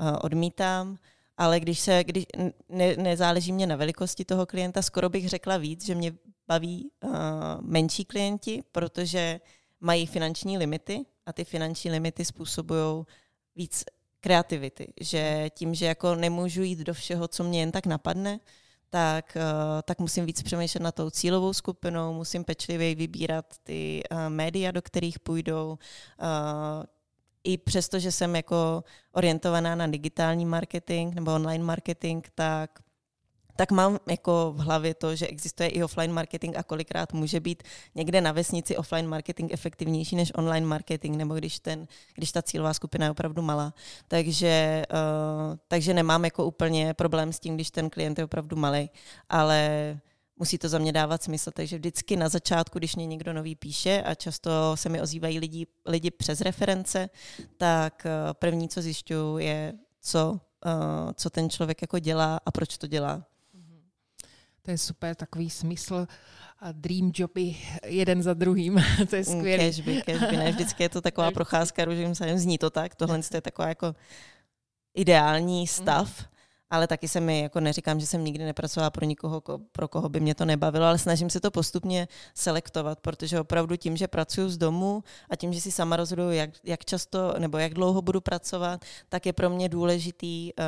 uh, 0.00 0.16
odmítám. 0.22 0.98
Ale 1.38 1.60
když 1.60 1.80
se, 1.80 2.04
když 2.04 2.24
ne, 2.68 2.96
nezáleží 2.96 3.52
mě 3.52 3.66
na 3.66 3.76
velikosti 3.76 4.24
toho 4.24 4.46
klienta, 4.46 4.82
skoro 4.82 5.08
bych 5.08 5.28
řekla 5.28 5.56
víc, 5.56 5.84
že 5.84 5.94
mě 5.94 6.12
baví 6.48 6.90
uh, 7.04 7.10
menší 7.60 8.04
klienti, 8.04 8.62
protože 8.72 9.40
mají 9.80 10.06
finanční 10.06 10.58
limity 10.58 11.04
a 11.26 11.32
ty 11.32 11.44
finanční 11.44 11.90
limity 11.90 12.24
způsobují 12.24 13.04
víc 13.56 13.84
kreativity, 14.20 14.92
že 15.00 15.50
tím, 15.54 15.74
že 15.74 15.86
jako 15.86 16.14
nemůžu 16.14 16.62
jít 16.62 16.78
do 16.78 16.94
všeho, 16.94 17.28
co 17.28 17.44
mě 17.44 17.60
jen 17.60 17.72
tak 17.72 17.86
napadne, 17.86 18.40
tak, 18.90 19.36
uh, 19.36 19.82
tak 19.82 19.98
musím 19.98 20.26
víc 20.26 20.42
přemýšlet 20.42 20.80
na 20.82 20.92
tou 20.92 21.10
cílovou 21.10 21.52
skupinou, 21.52 22.12
musím 22.12 22.44
pečlivěji 22.44 22.94
vybírat 22.94 23.54
ty 23.62 24.02
uh, 24.10 24.18
média, 24.28 24.70
do 24.70 24.82
kterých 24.82 25.18
půjdou. 25.18 25.78
Uh, 26.22 26.84
I 27.44 27.58
přesto, 27.58 27.98
že 27.98 28.12
jsem 28.12 28.36
jako 28.36 28.84
orientovaná 29.12 29.74
na 29.74 29.86
digitální 29.86 30.46
marketing 30.46 31.14
nebo 31.14 31.34
online 31.34 31.64
marketing, 31.64 32.26
tak 32.34 32.70
tak 33.56 33.70
mám 33.70 33.98
jako 34.08 34.52
v 34.56 34.58
hlavě 34.58 34.94
to, 34.94 35.16
že 35.16 35.26
existuje 35.26 35.68
i 35.68 35.82
offline 35.82 36.12
marketing 36.12 36.56
a 36.56 36.62
kolikrát 36.62 37.12
může 37.12 37.40
být 37.40 37.62
někde 37.94 38.20
na 38.20 38.32
vesnici 38.32 38.76
offline 38.76 39.08
marketing 39.08 39.52
efektivnější 39.52 40.16
než 40.16 40.32
online 40.34 40.66
marketing, 40.66 41.16
nebo 41.16 41.34
když, 41.34 41.58
ten, 41.58 41.86
když 42.14 42.32
ta 42.32 42.42
cílová 42.42 42.74
skupina 42.74 43.04
je 43.04 43.10
opravdu 43.10 43.42
malá. 43.42 43.74
Takže, 44.08 44.82
uh, 44.92 45.56
takže 45.68 45.94
nemám 45.94 46.24
jako 46.24 46.44
úplně 46.44 46.94
problém 46.94 47.32
s 47.32 47.40
tím, 47.40 47.54
když 47.54 47.70
ten 47.70 47.90
klient 47.90 48.18
je 48.18 48.24
opravdu 48.24 48.56
malý, 48.56 48.90
ale 49.28 49.98
musí 50.36 50.58
to 50.58 50.68
za 50.68 50.78
mě 50.78 50.92
dávat 50.92 51.22
smysl. 51.22 51.50
Takže 51.54 51.78
vždycky 51.78 52.16
na 52.16 52.28
začátku, 52.28 52.78
když 52.78 52.96
mě 52.96 53.06
někdo 53.06 53.32
nový 53.32 53.54
píše 53.54 54.02
a 54.02 54.14
často 54.14 54.50
se 54.74 54.88
mi 54.88 55.02
ozývají 55.02 55.38
lidi, 55.38 55.66
lidi 55.86 56.10
přes 56.10 56.40
reference, 56.40 57.10
tak 57.56 58.06
uh, 58.06 58.32
první, 58.32 58.68
co 58.68 58.82
zjišťuju, 58.82 59.38
je, 59.38 59.72
co, 60.00 60.40
uh, 60.66 61.12
co 61.14 61.30
ten 61.30 61.50
člověk 61.50 61.82
jako 61.82 61.98
dělá 61.98 62.40
a 62.46 62.50
proč 62.50 62.78
to 62.78 62.86
dělá. 62.86 63.22
To 64.66 64.72
je 64.72 64.78
super, 64.78 65.14
takový 65.14 65.50
smysl 65.50 66.06
a 66.58 66.72
dream 66.72 67.12
joby 67.14 67.56
jeden 67.84 68.22
za 68.22 68.34
druhým. 68.34 68.82
to 69.10 69.16
je 69.16 69.24
skvělé. 69.24 69.66
Cashby, 69.66 70.02
cashby, 70.02 70.36
ne, 70.36 70.52
vždycky 70.52 70.82
je 70.82 70.88
to 70.88 71.00
taková 71.00 71.30
procházka 71.30 71.84
růžovým 71.84 72.14
sadem, 72.14 72.38
zní 72.38 72.58
to 72.58 72.70
tak, 72.70 72.94
tohle 72.94 73.20
je 73.34 73.40
taková 73.40 73.68
jako 73.68 73.94
ideální 74.94 75.66
stav, 75.66 76.20
mm. 76.20 76.26
ale 76.70 76.86
taky 76.86 77.08
se 77.08 77.20
mi, 77.20 77.40
jako 77.40 77.60
neříkám, 77.60 78.00
že 78.00 78.06
jsem 78.06 78.24
nikdy 78.24 78.44
nepracovala 78.44 78.90
pro 78.90 79.04
nikoho, 79.04 79.42
pro 79.72 79.88
koho 79.88 80.08
by 80.08 80.20
mě 80.20 80.34
to 80.34 80.44
nebavilo, 80.44 80.86
ale 80.86 80.98
snažím 80.98 81.30
se 81.30 81.40
to 81.40 81.50
postupně 81.50 82.08
selektovat, 82.34 83.00
protože 83.00 83.40
opravdu 83.40 83.76
tím, 83.76 83.96
že 83.96 84.08
pracuji 84.08 84.50
z 84.50 84.58
domu 84.58 85.04
a 85.30 85.36
tím, 85.36 85.52
že 85.52 85.60
si 85.60 85.70
sama 85.70 85.96
rozhoduju, 85.96 86.30
jak, 86.30 86.50
jak 86.64 86.84
často 86.84 87.34
nebo 87.38 87.58
jak 87.58 87.74
dlouho 87.74 88.02
budu 88.02 88.20
pracovat, 88.20 88.84
tak 89.08 89.26
je 89.26 89.32
pro 89.32 89.50
mě 89.50 89.68
důležitý, 89.68 90.52
uh, 90.58 90.64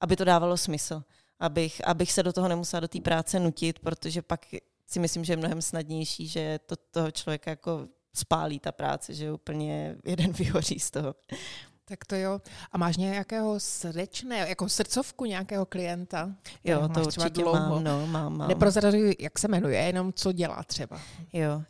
aby 0.00 0.16
to 0.16 0.24
dávalo 0.24 0.56
smysl 0.56 1.02
abych, 1.40 1.88
abych 1.88 2.12
se 2.12 2.22
do 2.22 2.32
toho 2.32 2.48
nemusela 2.48 2.80
do 2.80 2.88
té 2.88 3.00
práce 3.00 3.40
nutit, 3.40 3.78
protože 3.78 4.22
pak 4.22 4.46
si 4.86 5.00
myslím, 5.00 5.24
že 5.24 5.32
je 5.32 5.36
mnohem 5.36 5.62
snadnější, 5.62 6.28
že 6.28 6.58
to 6.66 6.76
toho 6.76 7.10
člověka 7.10 7.50
jako 7.50 7.88
spálí 8.14 8.60
ta 8.60 8.72
práce, 8.72 9.14
že 9.14 9.32
úplně 9.32 9.96
jeden 10.04 10.32
vyhoří 10.32 10.80
z 10.80 10.90
toho. 10.90 11.14
Tak 11.86 12.04
to 12.04 12.16
jo. 12.16 12.40
A 12.72 12.78
máš 12.78 12.96
nějakého 12.96 13.60
srdečného, 13.60 14.48
jako 14.48 14.68
srdcovku 14.68 15.24
nějakého 15.24 15.66
klienta? 15.66 16.34
Jo, 16.64 16.88
to 16.88 17.00
určitě 17.00 17.42
dlouho. 17.42 17.52
mám, 17.54 17.84
no, 17.84 18.06
mám, 18.06 18.36
mám. 18.36 18.48
Neprozraduji, 18.48 19.16
jak 19.20 19.38
se 19.38 19.48
jmenuje, 19.48 19.80
jenom 19.80 20.12
co 20.12 20.32
dělá 20.32 20.62
třeba. 20.62 21.00
Jo, 21.32 21.56
uh, 21.56 21.62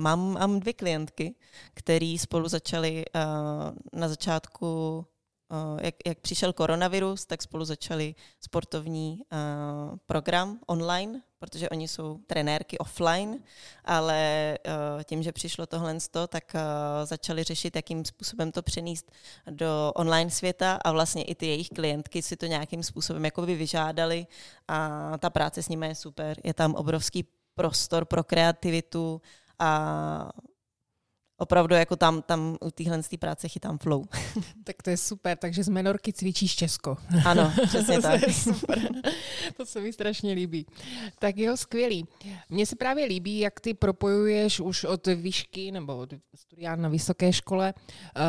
mám, 0.00 0.32
mám 0.32 0.60
dvě 0.60 0.72
klientky, 0.72 1.34
které 1.74 2.16
spolu 2.20 2.48
začaly 2.48 3.04
uh, 3.14 3.20
na 4.00 4.08
začátku 4.08 5.06
Eh, 5.06 5.13
jak, 5.80 5.94
jak 6.06 6.18
přišel 6.18 6.52
koronavirus, 6.52 7.26
tak 7.26 7.42
spolu 7.42 7.64
začali 7.64 8.14
sportovní 8.40 9.20
uh, 9.32 9.98
program 10.06 10.58
online, 10.66 11.20
protože 11.38 11.68
oni 11.68 11.88
jsou 11.88 12.18
trenérky 12.26 12.78
offline, 12.78 13.38
ale 13.84 14.58
uh, 14.66 15.02
tím, 15.02 15.22
že 15.22 15.32
přišlo 15.32 15.66
tohle, 15.66 15.96
tak 16.28 16.44
uh, 16.54 16.60
začali 17.04 17.44
řešit, 17.44 17.76
jakým 17.76 18.04
způsobem 18.04 18.52
to 18.52 18.62
přenést 18.62 19.12
do 19.50 19.92
online 19.94 20.30
světa 20.30 20.78
a 20.84 20.92
vlastně 20.92 21.22
i 21.22 21.34
ty 21.34 21.46
jejich 21.46 21.68
klientky 21.68 22.22
si 22.22 22.36
to 22.36 22.46
nějakým 22.46 22.82
způsobem 22.82 23.24
jako 23.24 23.42
by 23.42 23.54
vyžádali 23.54 24.26
a 24.68 25.18
ta 25.18 25.30
práce 25.30 25.62
s 25.62 25.68
nimi 25.68 25.86
je 25.88 25.94
super. 25.94 26.40
Je 26.44 26.54
tam 26.54 26.74
obrovský 26.74 27.24
prostor 27.54 28.04
pro 28.04 28.24
kreativitu 28.24 29.22
a 29.58 30.30
opravdu 31.38 31.74
jako 31.74 31.96
tam, 31.96 32.22
tam 32.22 32.56
u 32.60 32.70
téhle 32.70 33.00
práce 33.18 33.48
chytám 33.48 33.78
flow. 33.78 34.04
Tak 34.64 34.82
to 34.82 34.90
je 34.90 34.96
super, 34.96 35.36
takže 35.38 35.64
z 35.64 35.68
menorky 35.68 36.12
cvičíš 36.12 36.56
Česko. 36.56 36.96
Ano, 37.24 37.52
přesně 37.68 38.00
tak. 38.00 38.20
To, 38.24 38.32
super. 38.32 38.78
to 39.56 39.66
se 39.66 39.80
mi 39.80 39.92
strašně 39.92 40.32
líbí. 40.32 40.66
Tak 41.18 41.36
jo, 41.36 41.56
skvělý. 41.56 42.06
Mně 42.48 42.66
se 42.66 42.76
právě 42.76 43.04
líbí, 43.04 43.38
jak 43.38 43.60
ty 43.60 43.74
propojuješ 43.74 44.60
už 44.60 44.84
od 44.84 45.06
výšky 45.06 45.72
nebo 45.72 45.96
od 45.96 46.14
studia 46.34 46.76
na 46.76 46.88
vysoké 46.88 47.32
škole 47.32 47.74
uh, 48.16 48.22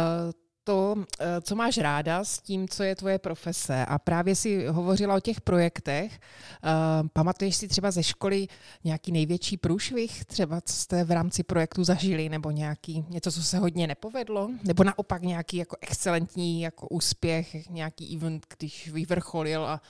eh, 1.19 1.41
co 1.41 1.55
máš 1.55 1.77
ráda 1.77 2.23
s 2.23 2.39
tím, 2.39 2.67
co 2.67 2.83
je 2.83 2.95
tvoje 2.95 3.19
profese. 3.19 3.85
A 3.85 3.99
právě 3.99 4.35
si 4.35 4.67
hovořila 4.67 5.15
o 5.15 5.19
těch 5.19 5.41
projektech. 5.41 6.19
Eh, 6.63 6.69
pamatuješ 7.13 7.55
si 7.55 7.67
třeba 7.67 7.91
ze 7.91 8.03
školy 8.03 8.47
nějaký 8.83 9.11
největší 9.11 9.57
průšvih, 9.57 10.25
třeba 10.25 10.61
co 10.61 10.73
jste 10.73 11.03
v 11.03 11.11
rámci 11.11 11.43
projektu 11.43 11.83
zažili, 11.83 12.29
nebo 12.29 12.51
nějaký 12.51 13.05
něco, 13.09 13.31
co 13.31 13.43
se 13.43 13.57
hodně 13.57 13.87
nepovedlo? 13.87 14.49
Nebo 14.63 14.83
naopak 14.83 15.21
nějaký 15.21 15.57
jako 15.57 15.77
excelentní 15.81 16.61
jako 16.61 16.87
úspěch, 16.87 17.69
nějaký 17.69 18.15
event, 18.15 18.45
když 18.57 18.91
vyvrcholil 18.91 19.65
a 19.65 19.81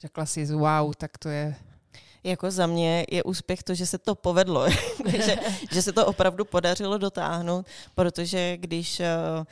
řekla 0.00 0.26
si, 0.26 0.46
wow, 0.46 0.94
tak 0.94 1.18
to 1.18 1.28
je 1.28 1.54
jako 2.26 2.50
za 2.50 2.66
mě 2.66 3.06
je 3.10 3.22
úspěch 3.22 3.62
to, 3.62 3.74
že 3.74 3.86
se 3.86 3.98
to 3.98 4.14
povedlo, 4.14 4.70
že, 5.06 5.38
že 5.72 5.82
se 5.82 5.92
to 5.92 6.06
opravdu 6.06 6.44
podařilo 6.44 6.98
dotáhnout, 6.98 7.66
protože 7.94 8.56
když 8.56 9.00
uh, 9.00 9.06
uh, 9.38 9.44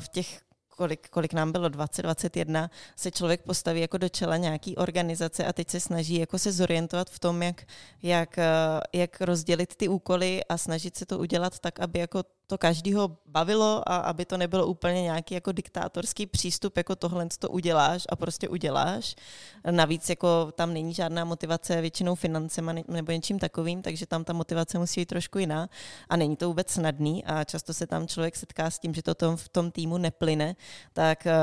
v 0.00 0.08
těch 0.08 0.44
kolik, 0.76 1.08
kolik 1.08 1.32
nám 1.32 1.52
bylo, 1.52 1.68
20, 1.68 2.02
21, 2.02 2.70
se 2.96 3.10
člověk 3.10 3.42
postaví 3.42 3.80
jako 3.80 3.98
do 3.98 4.08
čela 4.08 4.36
nějaký 4.36 4.76
organizace 4.76 5.44
a 5.44 5.52
teď 5.52 5.70
se 5.70 5.80
snaží 5.80 6.18
jako 6.18 6.38
se 6.38 6.52
zorientovat 6.52 7.10
v 7.10 7.18
tom, 7.18 7.42
jak, 7.42 7.62
jak, 8.02 8.38
eh, 8.38 8.80
jak 8.92 9.20
rozdělit 9.20 9.76
ty 9.76 9.88
úkoly 9.88 10.44
a 10.44 10.58
snažit 10.58 10.96
se 10.96 11.06
to 11.06 11.18
udělat 11.18 11.58
tak, 11.58 11.80
aby 11.80 11.98
jako 11.98 12.22
to 12.46 12.58
každýho 12.58 13.16
bavilo 13.26 13.82
a 13.86 13.96
aby 13.96 14.24
to 14.24 14.36
nebylo 14.36 14.66
úplně 14.66 15.02
nějaký 15.02 15.34
jako 15.34 15.52
diktátorský 15.52 16.26
přístup, 16.26 16.76
jako 16.76 16.96
tohle 16.96 17.28
to 17.38 17.48
uděláš 17.48 18.04
a 18.08 18.16
prostě 18.16 18.48
uděláš. 18.48 19.14
Navíc 19.70 20.08
jako 20.08 20.52
tam 20.52 20.74
není 20.74 20.94
žádná 20.94 21.24
motivace 21.24 21.80
většinou 21.80 22.14
financema 22.14 22.74
nebo 22.88 23.12
něčím 23.12 23.38
takovým, 23.38 23.82
takže 23.82 24.06
tam 24.06 24.24
ta 24.24 24.32
motivace 24.32 24.78
musí 24.78 25.00
být 25.00 25.08
trošku 25.08 25.38
jiná. 25.38 25.68
A 26.08 26.16
není 26.16 26.36
to 26.36 26.48
vůbec 26.48 26.70
snadný 26.70 27.24
a 27.24 27.44
často 27.44 27.74
se 27.74 27.86
tam 27.86 28.08
člověk 28.08 28.36
setká 28.36 28.70
s 28.70 28.78
tím, 28.78 28.94
že 28.94 29.02
to 29.02 29.14
tom, 29.14 29.36
v 29.36 29.48
tom 29.48 29.70
týmu 29.70 29.98
neplyne, 29.98 30.56
tak 30.92 31.26
eh, 31.26 31.34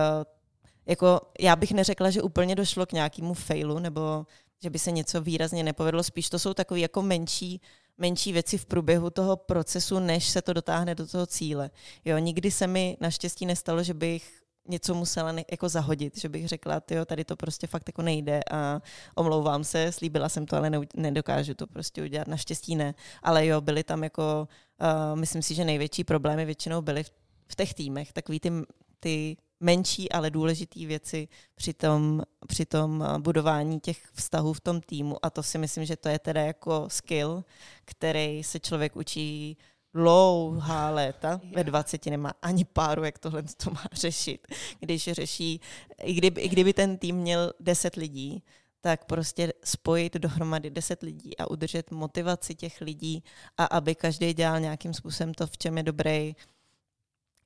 jako 0.86 1.22
já 1.40 1.56
bych 1.56 1.72
neřekla, 1.72 2.10
že 2.10 2.22
úplně 2.22 2.56
došlo 2.56 2.86
k 2.86 2.92
nějakému 2.92 3.34
failu 3.34 3.80
nebo 3.80 4.26
že 4.64 4.70
by 4.70 4.80
se 4.80 4.92
něco 4.92 5.22
výrazně 5.22 5.64
nepovedlo, 5.64 6.04
spíš 6.04 6.30
to 6.30 6.40
jsou 6.40 6.54
takové 6.54 6.80
jako 6.80 7.02
menší 7.02 7.62
menší 8.02 8.34
věci 8.34 8.58
v 8.58 8.66
průběhu 8.66 9.10
toho 9.10 9.38
procesu, 9.38 10.00
než 10.00 10.30
se 10.30 10.42
to 10.42 10.54
dotáhne 10.54 10.96
do 10.96 11.08
toho 11.08 11.26
cíle. 11.26 11.70
Jo, 12.06 12.18
nikdy 12.18 12.52
se 12.52 12.68
mi 12.68 12.98
naštěstí 13.02 13.46
nestalo, 13.46 13.84
že 13.84 13.94
bych 13.94 14.42
něco 14.68 14.94
musela 14.96 15.32
ne, 15.32 15.44
jako 15.52 15.70
zahodit, 15.70 16.18
že 16.18 16.30
bych 16.30 16.48
řekla, 16.48 16.82
jo, 16.92 17.06
tady 17.06 17.26
to 17.26 17.36
prostě 17.36 17.68
fakt 17.68 17.88
jako 17.88 18.02
nejde 18.02 18.40
a 18.52 18.82
omlouvám 19.16 19.64
se, 19.64 19.92
slíbila 19.92 20.30
jsem 20.30 20.46
to, 20.46 20.58
ale 20.58 20.70
ne, 20.70 20.80
nedokážu 20.96 21.54
to 21.54 21.68
prostě 21.68 22.04
udělat, 22.04 22.28
naštěstí 22.28 22.76
ne. 22.76 22.96
Ale 23.24 23.46
jo, 23.46 23.62
byly 23.62 23.84
tam 23.84 24.04
jako, 24.04 24.48
uh, 24.82 25.20
myslím 25.20 25.42
si, 25.42 25.56
že 25.56 25.66
největší 25.66 26.04
problémy 26.04 26.46
většinou 26.46 26.82
byly 26.82 27.04
v, 27.04 27.12
v 27.48 27.56
těch 27.56 27.74
týmech, 27.74 28.14
takový 28.14 28.40
ty, 28.40 28.52
ty 29.00 29.38
menší, 29.62 30.12
ale 30.12 30.30
důležité 30.30 30.86
věci 30.86 31.28
při 31.56 31.74
tom, 31.74 32.22
při 32.48 32.66
tom 32.66 33.04
eh, 33.04 33.20
budování 33.20 33.80
těch 33.80 33.98
vztahů 34.14 34.54
v 34.54 34.62
tom 34.62 34.82
týmu. 34.82 35.26
A 35.26 35.30
to 35.30 35.44
si 35.44 35.58
myslím, 35.58 35.86
že 35.86 35.96
to 35.96 36.10
je 36.10 36.20
teda 36.20 36.42
jako 36.42 36.86
skill, 36.88 37.44
který 37.86 38.44
se 38.44 38.60
člověk 38.60 38.96
učí 38.96 39.58
dlouhá 39.94 40.90
léta, 40.90 41.42
ve 41.56 41.64
20 41.64 42.06
nemá 42.06 42.34
ani 42.42 42.66
páru, 42.66 43.04
jak 43.04 43.20
tohle 43.20 43.44
to 43.44 43.72
má 43.72 43.84
řešit. 43.94 44.48
Když 44.80 45.10
řeší, 45.12 45.62
i 46.04 46.14
kdyby, 46.14 46.42
i 46.42 46.50
kdyby 46.50 46.74
ten 46.74 46.98
tým 46.98 47.16
měl 47.16 47.54
10 47.60 47.96
lidí, 47.96 48.44
tak 48.82 49.06
prostě 49.06 49.54
spojit 49.64 50.14
dohromady 50.14 50.70
10 50.70 51.04
lidí 51.04 51.38
a 51.38 51.50
udržet 51.50 51.92
motivaci 51.92 52.56
těch 52.56 52.82
lidí 52.82 53.24
a 53.58 53.66
aby 53.66 53.96
každý 53.96 54.34
dělal 54.34 54.60
nějakým 54.60 54.94
způsobem 54.94 55.34
to, 55.34 55.48
v 55.48 55.58
čem 55.58 55.78
je 55.78 55.84
dobrý, 55.84 56.36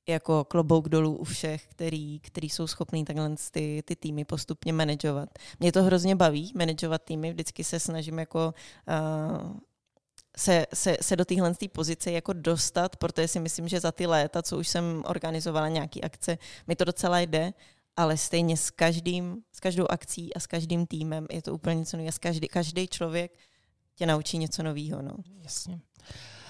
jako 0.08 0.44
klobouk 0.44 0.88
dolů 0.88 1.16
u 1.16 1.24
všech, 1.24 1.66
který, 1.66 2.20
který 2.20 2.48
jsou 2.48 2.66
schopní 2.66 3.04
takhle 3.04 3.34
ty, 3.50 3.82
ty 3.84 3.96
týmy 3.96 4.24
postupně 4.24 4.72
manažovat. 4.72 5.28
Mě 5.60 5.72
to 5.72 5.82
hrozně 5.82 6.16
baví, 6.16 6.52
manažovat 6.56 7.02
týmy, 7.02 7.32
vždycky 7.32 7.64
se 7.64 7.80
snažím 7.80 8.18
jako 8.18 8.54
uh, 9.42 9.56
se, 10.36 10.66
se, 10.74 10.96
se 11.02 11.16
do 11.16 11.24
téhle 11.24 11.54
pozice 11.72 12.12
jako 12.12 12.32
dostat, 12.32 12.96
protože 12.96 13.28
si 13.28 13.40
myslím, 13.40 13.68
že 13.68 13.80
za 13.80 13.92
ty 13.92 14.06
léta, 14.06 14.42
co 14.42 14.58
už 14.58 14.68
jsem 14.68 15.02
organizovala 15.06 15.68
nějaký 15.68 16.02
akce, 16.02 16.38
mi 16.66 16.76
to 16.76 16.84
docela 16.84 17.20
jde, 17.20 17.52
ale 17.96 18.16
stejně 18.16 18.56
s 18.56 18.70
každým, 18.70 19.42
s 19.52 19.60
každou 19.60 19.86
akcí 19.90 20.34
a 20.34 20.40
s 20.40 20.46
každým 20.46 20.86
týmem 20.86 21.26
je 21.30 21.42
to 21.42 21.54
úplně 21.54 21.74
něco 21.74 21.96
nového. 21.96 22.12
Každý, 22.20 22.48
každý 22.48 22.88
člověk 22.88 23.38
tě 23.94 24.06
naučí 24.06 24.38
něco 24.38 24.62
nového. 24.62 25.02
No. 25.02 25.16
Jasně. 25.42 25.80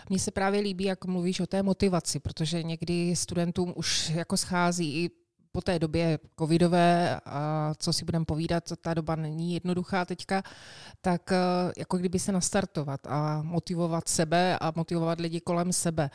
Mně 0.09 0.19
se 0.19 0.31
právě 0.31 0.61
líbí, 0.61 0.85
jak 0.85 1.05
mluvíš 1.05 1.41
o 1.41 1.47
té 1.47 1.63
motivaci, 1.63 2.21
protože 2.21 2.63
někdy 2.63 3.17
studentům 3.17 3.73
už 3.77 4.11
jako 4.11 4.37
schází 4.37 5.05
i 5.05 5.11
po 5.53 5.61
té 5.61 5.79
době 5.79 6.19
covidové, 6.39 7.21
a 7.25 7.75
co 7.79 7.93
si 7.93 8.05
budeme 8.05 8.25
povídat, 8.25 8.65
ta 8.81 8.95
doba 8.95 9.17
není 9.17 9.55
jednoduchá 9.55 10.05
teďka, 10.05 10.43
tak 11.01 11.33
eh, 11.33 11.37
jako 11.77 11.97
kdyby 11.97 12.19
se 12.19 12.33
nastartovat 12.33 13.01
a 13.07 13.43
motivovat 13.43 14.09
sebe 14.09 14.59
a 14.59 14.73
motivovat 14.77 15.21
lidi 15.21 15.41
kolem 15.41 15.73
sebe. 15.73 16.11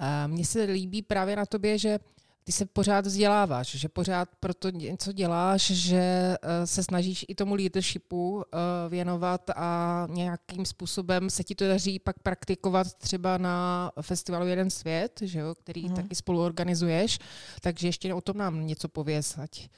Eh, 0.00 0.28
mně 0.28 0.44
se 0.44 0.62
líbí 0.62 1.02
právě 1.02 1.36
na 1.36 1.46
tobě, 1.46 1.78
že 1.78 1.98
ty 2.44 2.52
se 2.52 2.66
pořád 2.66 3.06
vzděláváš, 3.06 3.74
že 3.74 3.88
pořád 3.88 4.28
proto 4.40 4.70
něco 4.70 5.12
děláš, 5.12 5.62
že 5.62 5.96
eh, 6.42 6.66
se 6.66 6.82
snažíš 6.82 7.24
i 7.28 7.34
tomu 7.34 7.54
leadershipu 7.54 8.42
eh, 8.42 8.58
věnovat 8.88 9.50
a 9.56 10.06
nějakým 10.10 10.66
způsobem 10.66 11.30
se 11.30 11.44
ti 11.44 11.54
to 11.54 11.68
daří 11.68 11.98
pak 11.98 12.18
praktikovat 12.18 12.94
třeba 12.94 13.38
na 13.38 13.90
festivalu 14.00 14.46
Jeden 14.46 14.70
svět, 14.70 15.20
že 15.22 15.38
jo, 15.38 15.54
který 15.54 15.86
hmm. 15.86 15.96
taky 15.96 16.14
spolu 16.14 16.42
organizuješ, 16.42 17.18
takže 17.60 17.88
ještě 17.88 18.14
o 18.14 18.20
tom 18.20 18.36
nám 18.36 18.66
něco 18.66 18.88
pověz. 18.88 19.38
Ať. 19.38 19.68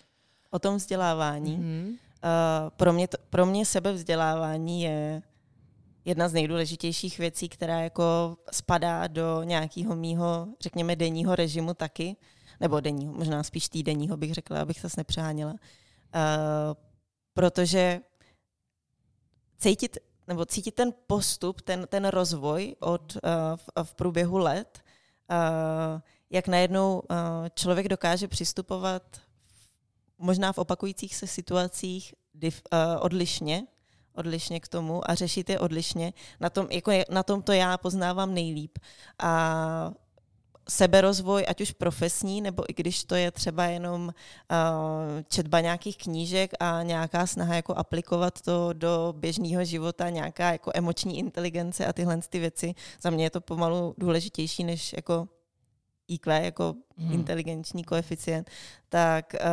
O 0.50 0.58
tom 0.58 0.76
vzdělávání. 0.76 1.54
Hmm. 1.56 1.88
Uh, 1.88 2.70
pro, 2.76 2.92
mě 2.92 3.08
to, 3.08 3.16
pro 3.30 3.46
mě 3.46 3.66
sebevzdělávání 3.66 4.82
je 4.82 5.22
jedna 6.04 6.28
z 6.28 6.32
nejdůležitějších 6.32 7.18
věcí, 7.18 7.48
která 7.48 7.80
jako 7.80 8.36
spadá 8.52 9.06
do 9.06 9.42
nějakého 9.42 9.96
mýho, 9.96 10.48
řekněme, 10.60 10.96
denního 10.96 11.34
režimu 11.34 11.74
taky 11.74 12.16
nebo 12.60 12.80
denního, 12.80 13.12
možná 13.12 13.42
spíš 13.42 13.68
týdenního 13.68 14.16
bych 14.16 14.34
řekla, 14.34 14.60
abych 14.60 14.80
se 14.80 14.88
nepřáněla. 14.96 15.52
Uh, 15.52 15.58
protože 17.34 18.00
cítit, 19.58 19.98
nebo 20.26 20.44
cítit 20.44 20.74
ten 20.74 20.92
postup, 21.06 21.60
ten, 21.60 21.86
ten 21.88 22.04
rozvoj 22.04 22.76
od, 22.80 23.16
uh, 23.16 23.20
v, 23.56 23.68
v 23.82 23.94
průběhu 23.94 24.38
let, 24.38 24.80
uh, 25.30 26.00
jak 26.30 26.48
najednou 26.48 27.00
uh, 27.10 27.16
člověk 27.54 27.88
dokáže 27.88 28.28
přistupovat 28.28 29.20
možná 30.18 30.52
v 30.52 30.58
opakujících 30.58 31.16
se 31.16 31.26
situacích 31.26 32.14
div, 32.34 32.62
uh, 32.72 32.78
odlišně, 33.00 33.66
odlišně 34.14 34.60
k 34.60 34.68
tomu 34.68 35.10
a 35.10 35.14
řešit 35.14 35.50
je 35.50 35.60
odlišně. 35.60 36.12
Na 36.40 36.50
tom, 36.50 36.66
jako 36.70 36.90
je, 36.90 37.04
na 37.10 37.22
tom 37.22 37.42
to 37.42 37.52
já 37.52 37.78
poznávám 37.78 38.34
nejlíp. 38.34 38.78
A 39.18 39.92
seberozvoj, 40.68 41.44
ať 41.48 41.60
už 41.60 41.72
profesní, 41.72 42.40
nebo 42.40 42.70
i 42.70 42.74
když 42.74 43.04
to 43.04 43.14
je 43.14 43.30
třeba 43.30 43.64
jenom 43.64 44.02
uh, 44.02 44.12
četba 45.28 45.60
nějakých 45.60 45.98
knížek 45.98 46.50
a 46.60 46.82
nějaká 46.82 47.26
snaha 47.26 47.54
jako 47.54 47.74
aplikovat 47.74 48.40
to 48.40 48.72
do 48.72 49.14
běžného 49.16 49.64
života, 49.64 50.10
nějaká 50.10 50.52
jako 50.52 50.70
emoční 50.74 51.18
inteligence 51.18 51.86
a 51.86 51.92
tyhle 51.92 52.18
ty 52.28 52.38
věci, 52.38 52.74
za 53.02 53.10
mě 53.10 53.24
je 53.24 53.30
to 53.30 53.40
pomalu 53.40 53.94
důležitější 53.98 54.64
než 54.64 54.92
jako 54.92 55.28
IQ, 56.08 56.44
jako 56.44 56.74
hmm. 56.98 57.12
inteligenční 57.12 57.84
koeficient, 57.84 58.50
tak 58.88 59.34
uh, 59.34 59.48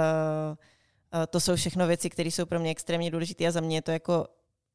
uh, 1.19 1.25
to 1.29 1.39
jsou 1.39 1.55
všechno 1.55 1.87
věci, 1.87 2.09
které 2.09 2.29
jsou 2.29 2.45
pro 2.45 2.59
mě 2.59 2.71
extrémně 2.71 3.11
důležité 3.11 3.47
a 3.47 3.51
za 3.51 3.61
mě 3.61 3.77
je 3.77 3.81
to 3.81 3.91
jako 3.91 4.27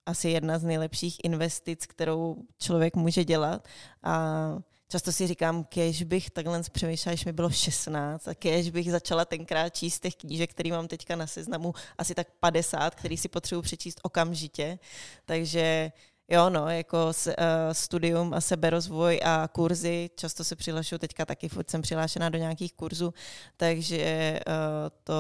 asi 0.07 0.29
jedna 0.29 0.59
z 0.59 0.65
nejlepších 0.65 1.17
investic, 1.25 1.87
kterou 1.87 2.37
člověk 2.59 2.97
může 2.97 3.25
dělat. 3.25 3.69
A 4.03 4.59
Často 4.91 5.13
si 5.13 5.27
říkám, 5.27 5.65
kež 5.65 6.03
bych 6.03 6.31
takhle 6.31 6.63
přemýšlela, 6.73 7.13
když 7.13 7.25
mi 7.25 7.33
bylo 7.33 7.51
16 7.51 8.29
a 8.29 8.35
kež 8.35 8.71
bych 8.71 8.91
začala 8.91 9.25
tenkrát 9.25 9.69
číst 9.69 10.01
těch 10.01 10.17
knížek, 10.17 10.51
který 10.51 10.71
mám 10.71 10.89
teďka 10.89 11.17
na 11.17 11.27
seznamu, 11.27 11.75
asi 11.99 12.15
tak 12.15 12.29
50, 12.41 12.95
který 12.95 13.17
si 13.17 13.29
potřebuji 13.29 13.63
přečíst 13.63 14.01
okamžitě. 14.03 14.79
Takže 15.25 15.93
Jo, 16.31 16.51
no, 16.51 16.69
jako 16.69 17.13
s, 17.13 17.27
uh, 17.27 17.33
studium 17.73 18.35
a 18.35 18.41
seberozvoj 18.41 19.21
a 19.25 19.49
kurzy, 19.49 20.11
často 20.17 20.45
se 20.45 20.57
přihlašuju, 20.57 20.99
teďka 20.99 21.25
taky 21.25 21.49
furt 21.49 21.71
jsem 21.71 21.83
přihlášená 21.83 22.29
do 22.29 22.39
nějakých 22.39 22.73
kurzů, 22.73 23.15
takže 23.57 24.41
uh, 24.47 24.55
to, 25.05 25.15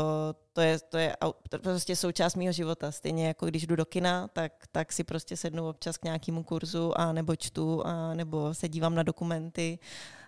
to, 0.52 0.60
je, 0.60 0.78
to 0.78 0.98
je 0.98 1.16
prostě 1.62 1.96
součást 1.96 2.34
mého 2.34 2.52
života. 2.52 2.92
Stejně 2.92 3.26
jako 3.26 3.46
když 3.46 3.66
jdu 3.66 3.76
do 3.76 3.84
kina, 3.84 4.28
tak, 4.28 4.52
tak 4.72 4.92
si 4.92 5.04
prostě 5.04 5.36
sednu 5.36 5.68
občas 5.68 5.96
k 5.96 6.04
nějakému 6.04 6.42
kurzu 6.42 7.00
a 7.00 7.12
nebo 7.12 7.36
čtu, 7.36 7.86
a 7.86 8.14
nebo 8.14 8.54
se 8.54 8.68
dívám 8.68 8.94
na 8.94 9.02
dokumenty 9.02 9.78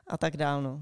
a 0.06 0.18
tak 0.18 0.36
dál. 0.36 0.62
No. 0.62 0.80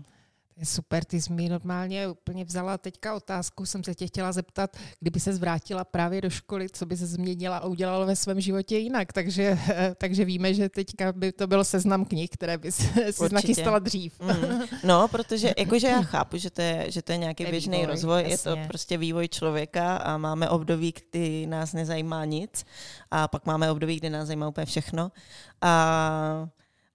Super, 0.65 1.05
ty 1.05 1.21
jsi 1.21 1.33
mi 1.33 1.49
normálně 1.49 2.09
úplně 2.09 2.45
vzala 2.45 2.79
teďka 2.79 3.15
otázku, 3.15 3.67
jsem 3.67 3.85
se 3.85 3.95
tě 3.95 4.07
chtěla 4.07 4.33
zeptat, 4.33 4.77
kdyby 5.01 5.21
se 5.21 5.35
zvrátila 5.35 5.85
právě 5.85 6.21
do 6.21 6.31
školy, 6.31 6.69
co 6.69 6.87
by 6.87 6.97
se 6.97 7.07
změnila 7.07 7.57
a 7.57 7.67
udělala 7.67 8.07
ve 8.07 8.17
svém 8.17 8.41
životě 8.41 8.79
jinak, 8.79 9.13
takže, 9.13 9.59
takže 9.95 10.25
víme, 10.25 10.55
že 10.55 10.69
teďka 10.69 11.13
by 11.13 11.33
to 11.33 11.47
bylo 11.47 11.65
seznam 11.65 12.05
knih, 12.05 12.31
které 12.31 12.59
by 12.59 12.73
si 13.11 13.33
nachystala 13.33 13.79
dřív. 13.79 14.21
Mm. 14.21 14.61
No, 14.85 15.09
protože 15.09 15.55
jakože 15.59 15.87
já 15.87 16.03
chápu, 16.03 16.37
že 16.37 16.51
to 16.51 16.63
je, 16.63 16.87
že 16.89 17.03
to 17.03 17.13
je 17.13 17.19
nějaký 17.19 17.45
běžný 17.45 17.87
rozvoj, 17.87 18.23
jasně. 18.23 18.33
je 18.33 18.57
to 18.57 18.69
prostě 18.69 18.99
vývoj 18.99 19.29
člověka 19.29 19.97
a 19.97 20.17
máme 20.17 20.49
období, 20.49 20.95
kdy 21.11 21.47
nás 21.47 21.73
nezajímá 21.73 22.25
nic 22.25 22.65
a 23.11 23.29
pak 23.29 23.47
máme 23.47 23.71
období, 23.71 23.97
kdy 23.97 24.11
nás 24.11 24.27
zajímá 24.27 24.49
úplně 24.49 24.67
všechno 24.67 25.13
a 25.61 26.49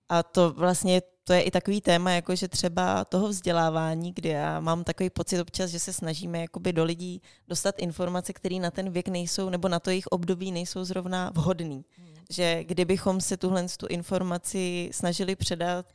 a 0.09 0.23
to 0.23 0.53
vlastně 0.53 1.01
to 1.23 1.33
je 1.33 1.41
i 1.41 1.51
takový 1.51 1.81
téma, 1.81 2.11
jako 2.11 2.35
že 2.35 2.47
třeba 2.47 3.05
toho 3.05 3.27
vzdělávání, 3.27 4.13
kdy 4.13 4.29
já 4.29 4.59
mám 4.59 4.83
takový 4.83 5.09
pocit 5.09 5.41
občas, 5.41 5.69
že 5.71 5.79
se 5.79 5.93
snažíme 5.93 6.39
jakoby 6.39 6.73
do 6.73 6.83
lidí 6.83 7.21
dostat 7.47 7.75
informace, 7.79 8.33
které 8.33 8.55
na 8.55 8.71
ten 8.71 8.91
věk 8.91 9.07
nejsou, 9.07 9.49
nebo 9.49 9.67
na 9.67 9.79
to 9.79 9.89
jejich 9.89 10.07
období 10.07 10.51
nejsou 10.51 10.83
zrovna 10.83 11.31
vhodný. 11.35 11.85
Hmm. 11.97 12.07
Že 12.29 12.63
kdybychom 12.63 13.21
se 13.21 13.37
tuhle 13.37 13.65
tu 13.77 13.87
informaci 13.87 14.89
snažili 14.93 15.35
předat 15.35 15.85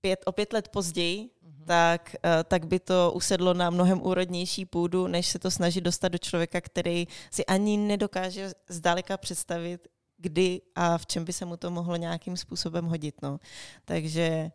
pět, 0.00 0.22
o 0.24 0.32
pět 0.32 0.52
let 0.52 0.68
později, 0.68 1.30
hmm. 1.42 1.64
tak, 1.66 2.16
eh, 2.24 2.44
tak 2.44 2.66
by 2.66 2.80
to 2.80 3.12
usedlo 3.14 3.54
na 3.54 3.70
mnohem 3.70 4.02
úrodnější 4.02 4.64
půdu, 4.64 5.06
než 5.06 5.26
se 5.26 5.38
to 5.38 5.50
snažit 5.50 5.80
dostat 5.80 6.08
do 6.08 6.18
člověka, 6.18 6.60
který 6.60 7.06
si 7.30 7.46
ani 7.46 7.76
nedokáže 7.76 8.52
zdaleka 8.68 9.16
představit, 9.16 9.88
kdy 10.18 10.60
a 10.74 10.98
v 10.98 11.06
čem 11.06 11.24
by 11.24 11.32
se 11.32 11.44
mu 11.44 11.56
to 11.56 11.70
mohlo 11.70 11.96
nějakým 11.96 12.36
způsobem 12.36 12.84
hodit. 12.84 13.14
No. 13.22 13.40
Takže 13.84 14.50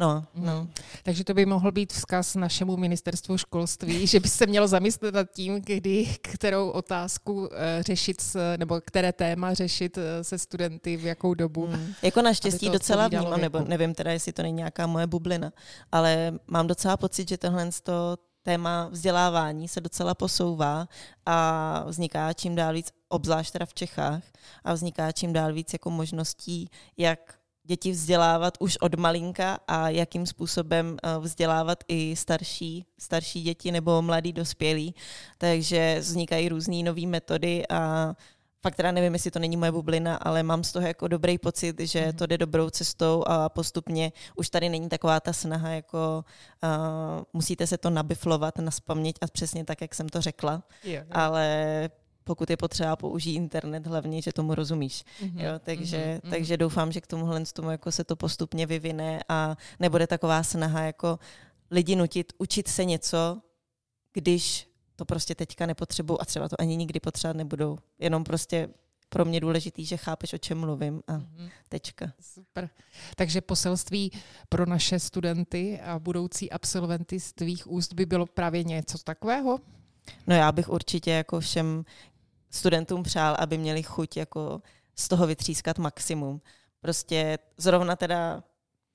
No, 0.00 0.24
no. 0.34 0.60
Mm. 0.60 0.70
Takže 1.02 1.24
to 1.24 1.34
by 1.34 1.46
mohl 1.46 1.72
být 1.72 1.92
vzkaz 1.92 2.34
našemu 2.34 2.76
ministerstvu 2.76 3.38
školství, 3.38 4.06
že 4.06 4.20
by 4.20 4.28
se 4.28 4.46
mělo 4.46 4.68
zamyslet 4.68 5.14
nad 5.14 5.30
tím, 5.30 5.60
kdy 5.60 6.06
kterou 6.22 6.70
otázku 6.70 7.32
uh, 7.32 7.46
řešit, 7.80 8.20
s, 8.20 8.56
nebo 8.56 8.80
které 8.80 9.12
téma 9.12 9.54
řešit 9.54 9.96
uh, 9.96 10.02
se 10.22 10.38
studenty, 10.38 10.96
v 10.96 11.04
jakou 11.04 11.34
dobu. 11.34 11.66
Mm. 11.66 11.92
Jako 12.02 12.22
naštěstí 12.22 12.70
docela 12.70 13.08
vnímám, 13.08 13.40
nebo 13.40 13.60
nevím 13.60 13.94
teda, 13.94 14.12
jestli 14.12 14.32
to 14.32 14.42
není 14.42 14.56
nějaká 14.56 14.86
moje 14.86 15.06
bublina, 15.06 15.52
ale 15.92 16.32
mám 16.46 16.66
docela 16.66 16.96
pocit, 16.96 17.28
že 17.28 17.38
tohle 17.38 17.70
to 17.82 18.16
téma 18.42 18.88
vzdělávání 18.88 19.68
se 19.68 19.80
docela 19.80 20.14
posouvá 20.14 20.88
a 21.26 21.84
vzniká 21.86 22.32
čím 22.32 22.54
dál 22.54 22.74
víc, 22.74 22.92
obzvlášť 23.10 23.52
teda 23.52 23.66
v 23.66 23.74
Čechách, 23.74 24.22
a 24.64 24.72
vzniká 24.72 25.12
čím 25.12 25.32
dál 25.32 25.52
víc 25.52 25.72
jako 25.72 25.90
možností, 25.90 26.70
jak 26.96 27.40
děti 27.64 27.90
vzdělávat 27.90 28.54
už 28.60 28.76
od 28.76 28.94
malinka 28.94 29.58
a 29.68 29.88
jakým 29.88 30.26
způsobem 30.26 30.96
eh, 31.02 31.18
vzdělávat 31.18 31.84
i 31.88 32.16
starší, 32.16 32.86
starší 32.98 33.42
děti 33.42 33.72
nebo 33.72 34.02
mladí 34.02 34.32
dospělí. 34.32 34.94
Takže 35.38 35.96
vznikají 36.00 36.48
různé 36.48 36.82
nové 36.82 37.06
metody 37.06 37.68
a 37.68 38.14
fakt 38.62 38.76
teda 38.76 38.92
nevím, 38.92 39.12
jestli 39.12 39.30
to 39.30 39.38
není 39.38 39.56
moje 39.56 39.72
bublina, 39.72 40.16
ale 40.16 40.42
mám 40.42 40.64
z 40.64 40.72
toho 40.72 40.86
jako 40.86 41.08
dobrý 41.08 41.38
pocit, 41.38 41.80
že 41.80 42.00
mm-hmm. 42.00 42.14
to 42.14 42.26
jde 42.26 42.38
dobrou 42.38 42.70
cestou 42.70 43.24
a 43.26 43.48
postupně 43.48 44.12
už 44.36 44.50
tady 44.50 44.68
není 44.68 44.88
taková 44.88 45.20
ta 45.20 45.32
snaha, 45.32 45.68
jako 45.68 46.24
uh, 46.64 47.22
musíte 47.32 47.66
se 47.66 47.78
to 47.78 47.90
nabiflovat, 47.90 48.58
naspamět 48.58 49.18
a 49.20 49.26
přesně 49.26 49.64
tak, 49.64 49.80
jak 49.80 49.94
jsem 49.94 50.08
to 50.08 50.20
řekla, 50.20 50.62
yeah, 50.84 51.06
yeah. 51.06 51.06
ale 51.24 51.90
pokud 52.30 52.50
je 52.50 52.56
potřeba 52.56 52.96
použít 52.96 53.34
internet, 53.34 53.86
hlavně, 53.86 54.22
že 54.22 54.32
tomu 54.32 54.54
rozumíš. 54.54 55.04
Mm-hmm, 55.22 55.44
jo, 55.44 55.58
takže, 55.58 56.20
mm-hmm. 56.22 56.30
takže 56.30 56.56
doufám, 56.56 56.92
že 56.92 57.00
k 57.00 57.06
tomuhle 57.06 57.44
tomu 57.52 57.70
jako 57.70 57.92
se 57.92 58.04
to 58.04 58.16
postupně 58.16 58.66
vyvine 58.66 59.20
a 59.28 59.56
nebude 59.80 60.06
taková 60.06 60.42
snaha 60.42 60.82
jako 60.82 61.18
lidi 61.70 61.96
nutit 61.96 62.32
učit 62.38 62.68
se 62.68 62.84
něco, 62.84 63.42
když 64.12 64.70
to 64.96 65.04
prostě 65.04 65.34
teďka 65.34 65.66
nepotřebuju 65.66 66.18
a 66.20 66.24
třeba 66.24 66.48
to 66.48 66.60
ani 66.60 66.76
nikdy 66.76 67.00
potřebovat 67.00 67.36
nebudou. 67.36 67.78
Jenom 67.98 68.24
prostě 68.24 68.68
pro 69.08 69.24
mě 69.24 69.40
důležitý, 69.40 69.84
že 69.84 69.96
chápeš, 69.96 70.32
o 70.32 70.38
čem 70.38 70.58
mluvím 70.58 71.02
a 71.06 71.12
mm-hmm. 71.12 71.50
tečka. 71.68 72.12
Super. 72.20 72.70
Takže 73.16 73.40
poselství 73.40 74.12
pro 74.48 74.66
naše 74.66 74.98
studenty 74.98 75.80
a 75.80 75.98
budoucí 75.98 76.50
absolventy 76.50 77.20
z 77.20 77.32
tvých 77.32 77.70
úst 77.70 77.92
by 77.92 78.06
bylo 78.06 78.26
právě 78.26 78.64
něco 78.64 78.98
takového? 78.98 79.58
No 80.26 80.34
já 80.34 80.52
bych 80.52 80.68
určitě 80.68 81.10
jako 81.10 81.40
všem 81.40 81.84
studentům 82.50 83.02
přál, 83.02 83.36
aby 83.38 83.58
měli 83.58 83.82
chuť 83.82 84.16
jako 84.16 84.62
z 84.96 85.08
toho 85.08 85.26
vytřískat 85.26 85.78
maximum. 85.78 86.40
Prostě 86.80 87.38
zrovna 87.56 87.96
teda 87.96 88.44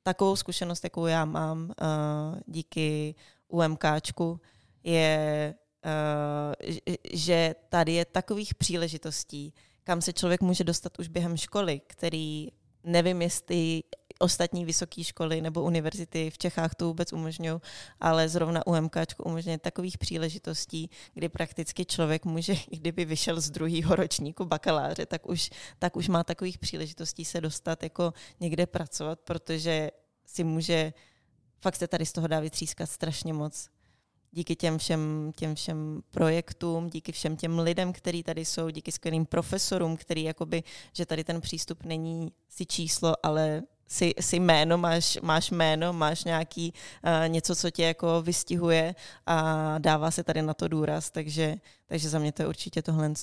takovou 0.04 0.36
zkušenost, 0.36 0.84
jakou 0.84 1.06
já 1.06 1.26
mám 1.26 1.64
uh, 1.64 2.40
díky 2.48 3.16
UMKčku, 3.48 4.40
je 4.84 5.56
Eh, 5.86 6.74
že 7.14 7.56
tady 7.70 7.94
je 7.94 8.06
takových 8.06 8.56
příležitostí, 8.56 9.54
kam 9.84 10.02
se 10.02 10.14
člověk 10.14 10.42
může 10.42 10.64
dostat 10.64 11.00
už 11.00 11.08
během 11.08 11.38
školy, 11.38 11.82
který 11.88 12.48
nevím, 12.84 13.22
jestli 13.22 13.84
ostatní 14.20 14.66
vysoké 14.66 15.04
školy 15.04 15.42
nebo 15.42 15.64
univerzity 15.64 16.30
v 16.30 16.38
Čechách 16.38 16.76
to 16.76 16.88
vůbec 16.88 17.14
umožňují, 17.14 17.60
ale 18.00 18.30
zrovna 18.30 18.68
UMK 18.68 18.96
umožňuje 19.26 19.58
takových 19.58 19.98
příležitostí, 19.98 20.90
kdy 21.14 21.30
prakticky 21.30 21.86
člověk 21.86 22.26
může, 22.26 22.54
i 22.72 22.78
kdyby 22.78 23.06
vyšel 23.06 23.42
z 23.42 23.50
druhého 23.50 23.96
ročníku 23.96 24.46
bakaláře, 24.46 25.06
tak 25.06 25.30
už, 25.30 25.50
tak 25.80 25.96
už 25.96 26.08
má 26.08 26.24
takových 26.24 26.58
příležitostí 26.58 27.26
se 27.26 27.42
dostat 27.42 27.84
jako 27.84 28.14
někde 28.40 28.66
pracovat, 28.66 29.20
protože 29.20 29.92
si 30.26 30.44
může, 30.44 30.94
fakt 31.62 31.76
se 31.76 31.88
tady 31.88 32.06
z 32.06 32.12
toho 32.12 32.28
dá 32.28 32.40
vytřískat 32.40 32.90
strašně 32.90 33.34
moc. 33.34 33.70
Díky 34.32 34.56
těm 34.56 34.78
všem, 34.78 35.32
těm 35.36 35.56
všem 35.56 36.02
projektům, 36.12 36.90
díky 36.90 37.12
všem 37.12 37.38
těm 37.38 37.60
lidem, 37.60 37.94
kteří 37.94 38.24
tady 38.24 38.46
jsou, 38.46 38.70
díky 38.70 38.92
skvělým 38.92 39.26
profesorům, 39.26 39.98
který 39.98 40.24
jakoby, 40.24 40.64
že 40.94 41.06
tady 41.06 41.24
ten 41.24 41.42
přístup 41.42 41.84
není 41.84 42.32
si 42.50 42.66
číslo, 42.66 43.16
ale 43.24 43.64
si, 43.88 44.14
si 44.20 44.36
jméno, 44.36 44.78
máš, 44.78 45.18
máš 45.22 45.52
jméno, 45.52 45.94
máš 45.94 46.24
nějaký 46.24 46.74
uh, 46.74 47.30
něco, 47.30 47.56
co 47.56 47.72
tě 47.72 47.84
jako 47.84 48.22
vystihuje 48.22 48.96
a 49.26 49.78
dává 49.78 50.12
se 50.12 50.24
tady 50.24 50.42
na 50.42 50.54
to 50.54 50.68
důraz, 50.68 51.12
takže, 51.12 51.56
takže 51.86 52.10
za 52.10 52.20
mě 52.20 52.32
to 52.32 52.42
je 52.42 52.48
určitě 52.48 52.82
tohle 52.82 53.14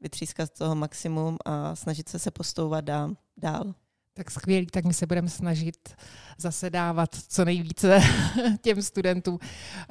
vytřískat 0.00 0.48
z 0.48 0.58
toho 0.58 0.74
maximum 0.74 1.36
a 1.44 1.76
snažit 1.76 2.08
se 2.08 2.18
se 2.18 2.30
postouvat 2.30 2.84
dál. 2.84 3.14
dál. 3.36 3.74
Tak 4.14 4.30
skvělý, 4.30 4.66
tak 4.66 4.84
my 4.84 4.94
se 4.94 5.06
budeme 5.06 5.28
snažit 5.28 5.94
zase 6.38 6.70
dávat 6.70 7.10
co 7.28 7.44
nejvíce 7.44 8.00
těm 8.60 8.82
studentům. 8.82 9.38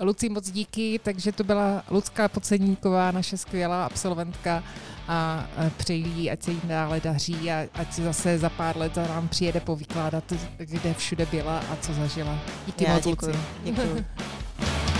Luci, 0.01 0.29
moc 0.29 0.51
díky, 0.51 0.99
takže 1.03 1.31
to 1.31 1.43
byla 1.43 1.84
Lucka 1.89 2.27
Poceníková, 2.27 3.12
naše 3.12 3.38
skvělá 3.38 3.86
absolventka 3.86 4.63
a 5.07 5.47
přeji 5.77 6.07
jí, 6.07 6.31
ať 6.31 6.43
se 6.43 6.51
jí 6.51 6.62
dále 6.63 6.99
daří 6.99 7.51
a 7.51 7.67
ať 7.73 7.93
si 7.93 8.03
zase 8.03 8.38
za 8.38 8.49
pár 8.49 8.77
let 8.77 8.95
nám 8.95 9.27
přijede 9.27 9.60
povykládat, 9.60 10.34
kde 10.57 10.93
všude 10.93 11.25
byla 11.25 11.60
a 11.60 11.75
co 11.75 11.93
zažila. 11.93 12.39
Díky 12.65 12.84
Já 12.84 12.93
moc, 12.93 13.03
děkuji. 13.03 13.25
Luci. 13.25 13.39
děkuji. 13.63 14.05